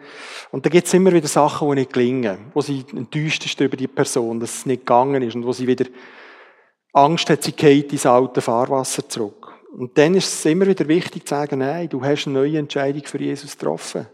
Und 0.50 0.66
da 0.66 0.70
gibt 0.70 0.88
es 0.88 0.94
immer 0.94 1.12
wieder 1.12 1.28
Sachen, 1.28 1.68
die 1.68 1.76
nicht 1.76 1.92
gelingen, 1.92 2.50
wo 2.52 2.62
sie 2.62 2.84
enttäuscht 2.92 3.44
ist 3.46 3.60
über 3.60 3.76
die 3.76 3.86
Person, 3.86 4.40
dass 4.40 4.58
es 4.58 4.66
nicht 4.66 4.80
gegangen 4.80 5.22
ist 5.22 5.36
und 5.36 5.46
wo 5.46 5.52
sie 5.52 5.68
wieder 5.68 5.86
Angst 6.96 7.28
hat, 7.28 7.42
sie 7.42 7.52
ins 7.80 8.06
alte 8.06 8.40
Fahrwasser 8.40 9.06
zurück. 9.06 9.52
Und 9.76 9.98
dann 9.98 10.14
ist 10.14 10.32
es 10.32 10.44
immer 10.46 10.66
wieder 10.66 10.88
wichtig 10.88 11.26
zu 11.26 11.34
sagen, 11.34 11.58
nein, 11.58 11.90
du 11.90 12.02
hast 12.02 12.26
eine 12.26 12.38
neue 12.38 12.58
Entscheidung 12.58 13.04
für 13.04 13.20
Jesus 13.20 13.52
getroffen. 13.52 14.06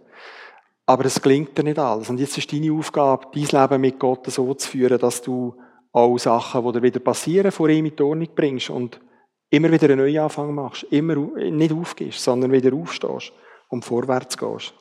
Aber 0.84 1.04
es 1.04 1.22
gelingt 1.22 1.56
dir 1.56 1.62
nicht 1.62 1.78
alles. 1.78 2.10
Und 2.10 2.18
jetzt 2.18 2.36
ist 2.36 2.52
deine 2.52 2.72
Aufgabe, 2.72 3.28
dein 3.32 3.44
Leben 3.44 3.80
mit 3.80 4.00
Gott 4.00 4.26
so 4.26 4.52
zu 4.54 4.68
führen, 4.68 4.98
dass 4.98 5.22
du 5.22 5.54
auch 5.92 6.18
Sachen, 6.18 6.64
die 6.64 6.72
dir 6.72 6.82
wieder 6.82 6.98
passieren, 6.98 7.52
vor 7.52 7.68
ihm 7.68 7.86
in 7.86 7.94
die 7.94 8.02
Ordnung 8.02 8.28
bringst 8.34 8.70
und 8.70 9.00
immer 9.48 9.70
wieder 9.70 9.84
einen 9.84 9.98
Neuanfang 9.98 10.52
machst. 10.52 10.82
Immer 10.90 11.14
nicht 11.14 11.72
aufgehst, 11.72 12.18
sondern 12.18 12.50
wieder 12.50 12.74
aufstehst 12.74 13.32
und 13.68 13.84
vorwärts 13.84 14.36
gehst. 14.36 14.74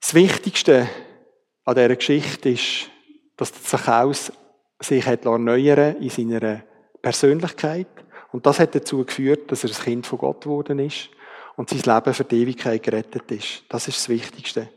Das 0.00 0.12
Wichtigste 0.14 0.88
an 1.64 1.76
dieser 1.76 1.94
Geschichte 1.94 2.48
ist, 2.48 2.90
dass 3.36 3.52
der 3.52 3.62
Zachäus 3.62 4.32
sich 4.80 5.04
hat 5.06 5.26
erneuern 5.26 5.96
in 5.96 6.10
seiner 6.10 6.62
Persönlichkeit. 7.00 7.88
Und 8.32 8.46
das 8.46 8.60
hat 8.60 8.74
dazu 8.74 9.04
geführt, 9.04 9.50
dass 9.50 9.64
er 9.64 9.70
ein 9.70 9.84
Kind 9.84 10.06
von 10.06 10.18
Gott 10.18 10.42
geworden 10.42 10.78
ist 10.78 11.10
und 11.56 11.68
sein 11.70 11.94
Leben 11.94 12.14
für 12.14 12.24
die 12.24 12.42
Ewigkeit 12.42 12.82
gerettet 12.82 13.30
ist. 13.30 13.64
Das 13.68 13.88
ist 13.88 13.98
das 13.98 14.08
Wichtigste. 14.08 14.68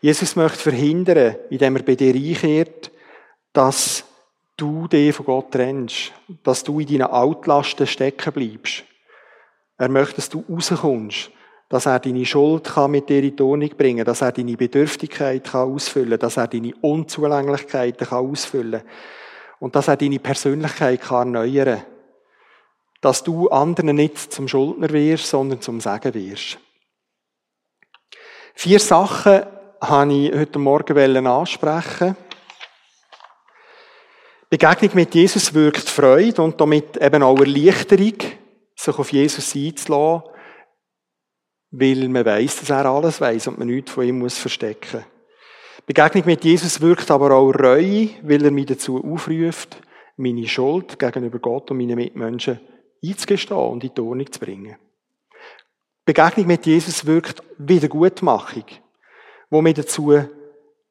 Jesus 0.00 0.36
möchte 0.36 0.58
verhindern, 0.58 1.36
indem 1.50 1.76
er 1.76 1.82
bei 1.82 1.94
dir 1.94 2.14
einkehrt, 2.14 2.90
dass 3.52 4.04
du 4.56 4.86
dich 4.88 5.14
von 5.14 5.26
Gott 5.26 5.52
trennst, 5.52 6.12
dass 6.42 6.62
du 6.64 6.80
in 6.80 6.86
deinen 6.86 7.10
Altlasten 7.10 7.86
stecken 7.86 8.32
bleibst. 8.32 8.84
Er 9.78 9.88
möchte, 9.88 10.16
dass 10.16 10.28
du 10.28 10.44
rauskommst, 10.48 11.30
dass 11.68 11.86
er 11.86 11.98
deine 11.98 12.26
Schuld 12.26 12.64
kann 12.64 12.90
mit 12.90 13.08
dir 13.08 13.22
in 13.22 13.34
die 13.34 13.42
Ordnung 13.42 13.70
bringen 13.70 14.04
dass 14.04 14.20
er 14.20 14.30
deine 14.30 14.56
Bedürftigkeit 14.56 15.44
kann 15.44 15.72
ausfüllen 15.72 16.18
dass 16.18 16.36
er 16.36 16.46
deine 16.46 16.74
Unzulänglichkeiten 16.82 18.06
kann 18.06 18.30
ausfüllen 18.30 18.82
und 19.62 19.76
dass 19.76 19.86
er 19.86 19.96
deine 19.96 20.18
Persönlichkeit 20.18 21.00
kann 21.00 21.34
erneuern 21.34 21.82
dass 23.02 23.24
du 23.24 23.48
anderen 23.48 23.96
nicht 23.96 24.32
zum 24.32 24.46
Schuldner 24.46 24.88
wirst, 24.90 25.26
sondern 25.26 25.60
zum 25.60 25.80
Segen 25.80 26.14
wirst. 26.14 26.56
Vier 28.54 28.78
Sachen 28.78 29.42
habe 29.80 30.12
ich 30.12 30.32
heute 30.32 30.58
Morgen 30.60 31.26
ansprechen. 31.26 32.16
Begegnung 34.48 34.90
mit 34.94 35.14
Jesus 35.16 35.52
wirkt 35.52 35.88
Freude 35.88 36.42
und 36.42 36.60
damit 36.60 36.96
eben 36.96 37.24
auch 37.24 37.40
Erleichterung, 37.40 38.18
sich 38.76 38.98
auf 38.98 39.12
Jesus 39.12 39.56
einzulassen, 39.56 40.22
weil 41.72 42.08
man 42.08 42.24
weiß, 42.24 42.60
dass 42.60 42.70
er 42.70 42.86
alles 42.86 43.20
weiß 43.20 43.48
und 43.48 43.58
man 43.58 43.66
nichts 43.66 43.90
von 43.90 44.04
ihm 44.06 44.20
muss 44.20 44.38
verstecken. 44.38 45.04
Begegnung 45.86 46.24
mit 46.26 46.44
Jesus 46.44 46.80
wirkt 46.80 47.10
aber 47.10 47.32
auch 47.32 47.50
Reue, 47.50 48.10
weil 48.22 48.44
er 48.44 48.50
mich 48.50 48.66
dazu 48.66 49.02
aufruft, 49.02 49.80
meine 50.16 50.46
Schuld 50.46 50.98
gegenüber 50.98 51.38
Gott 51.40 51.70
und 51.70 51.78
meinen 51.78 51.96
Mitmenschen 51.96 52.60
einzugestehen 53.04 53.58
und 53.58 53.82
in 53.82 53.92
die 53.94 54.00
Ordnung 54.00 54.30
zu 54.30 54.38
bringen. 54.38 54.76
Begegnung 56.04 56.46
mit 56.46 56.66
Jesus 56.66 57.04
wirkt 57.04 57.42
Wiedergutmachung, 57.58 58.64
wo 59.50 59.60
mich 59.60 59.74
dazu 59.74 60.14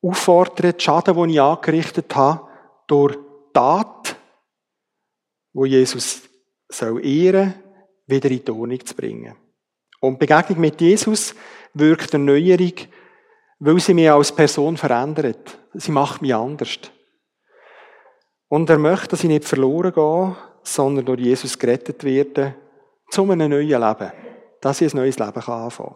auffordert, 0.02 0.80
die 0.80 0.84
Schaden, 0.84 1.28
die 1.28 1.34
ich 1.34 1.42
angerichtet 1.42 2.16
habe, 2.16 2.48
durch 2.88 3.18
Tat, 3.54 4.16
wo 5.54 5.66
Jesus 5.66 6.22
soll 6.70 7.06
ehren, 7.06 7.54
wieder 8.08 8.30
in 8.30 8.44
die 8.44 8.52
Ordnung 8.52 8.86
zu 8.86 8.96
bringen. 8.96 9.36
Und 10.00 10.20
Begegnung 10.20 10.60
mit 10.60 10.82
Jesus 10.82 11.36
wirkt 11.74 12.14
Erneuerung, 12.14 12.74
weil 13.64 13.80
sie 13.80 13.94
mich 13.94 14.10
als 14.10 14.32
Person 14.32 14.76
verändert. 14.76 15.58
Sie 15.76 15.92
macht 15.92 16.22
mich 16.22 16.34
anders. 16.34 16.80
Und 18.50 18.70
er 18.70 18.80
möchte, 18.80 19.10
dass 19.10 19.24
ich 19.24 19.30
nicht 19.30 19.46
verloren 19.46 19.94
gehe, 19.94 20.36
sondern 20.64 21.06
durch 21.06 21.22
Jesus 21.22 21.58
gerettet 21.58 22.04
werde, 22.04 22.56
zu 23.12 23.24
einem 23.24 23.52
neuen 23.52 23.68
Leben. 23.68 24.12
Dass 24.60 24.82
ich 24.82 24.94
ein 24.94 24.98
neues 24.98 25.20
Leben 25.20 25.44
anfangen 25.44 25.96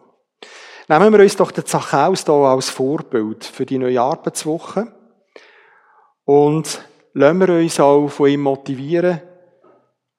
kann. 0.87 0.99
Nehmen 0.99 1.13
wir 1.13 1.23
uns 1.23 1.35
doch 1.35 1.51
den 1.51 1.65
Zachäus 1.65 2.23
hier 2.23 2.33
als 2.33 2.69
Vorbild 2.69 3.43
für 3.43 3.65
die 3.65 3.79
neue 3.79 3.99
Arbeitswoche 3.99 4.93
und 6.23 6.85
lassen 7.13 7.39
wir 7.39 7.49
uns 7.49 7.79
auch 7.79 8.07
von 8.09 8.29
ihm 8.29 8.41
motivieren, 8.41 9.21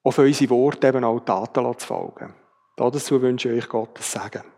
auf 0.03 0.17
unsere 0.17 0.49
Worte 0.49 0.87
eben 0.87 1.05
auch 1.05 1.21
Taten 1.21 1.79
zu 1.79 1.87
folgen. 1.87 2.35
Dazu 2.75 3.21
wünsche 3.21 3.49
ich 3.49 3.63
euch 3.63 3.69
Gottes 3.69 4.11
Segen. 4.11 4.56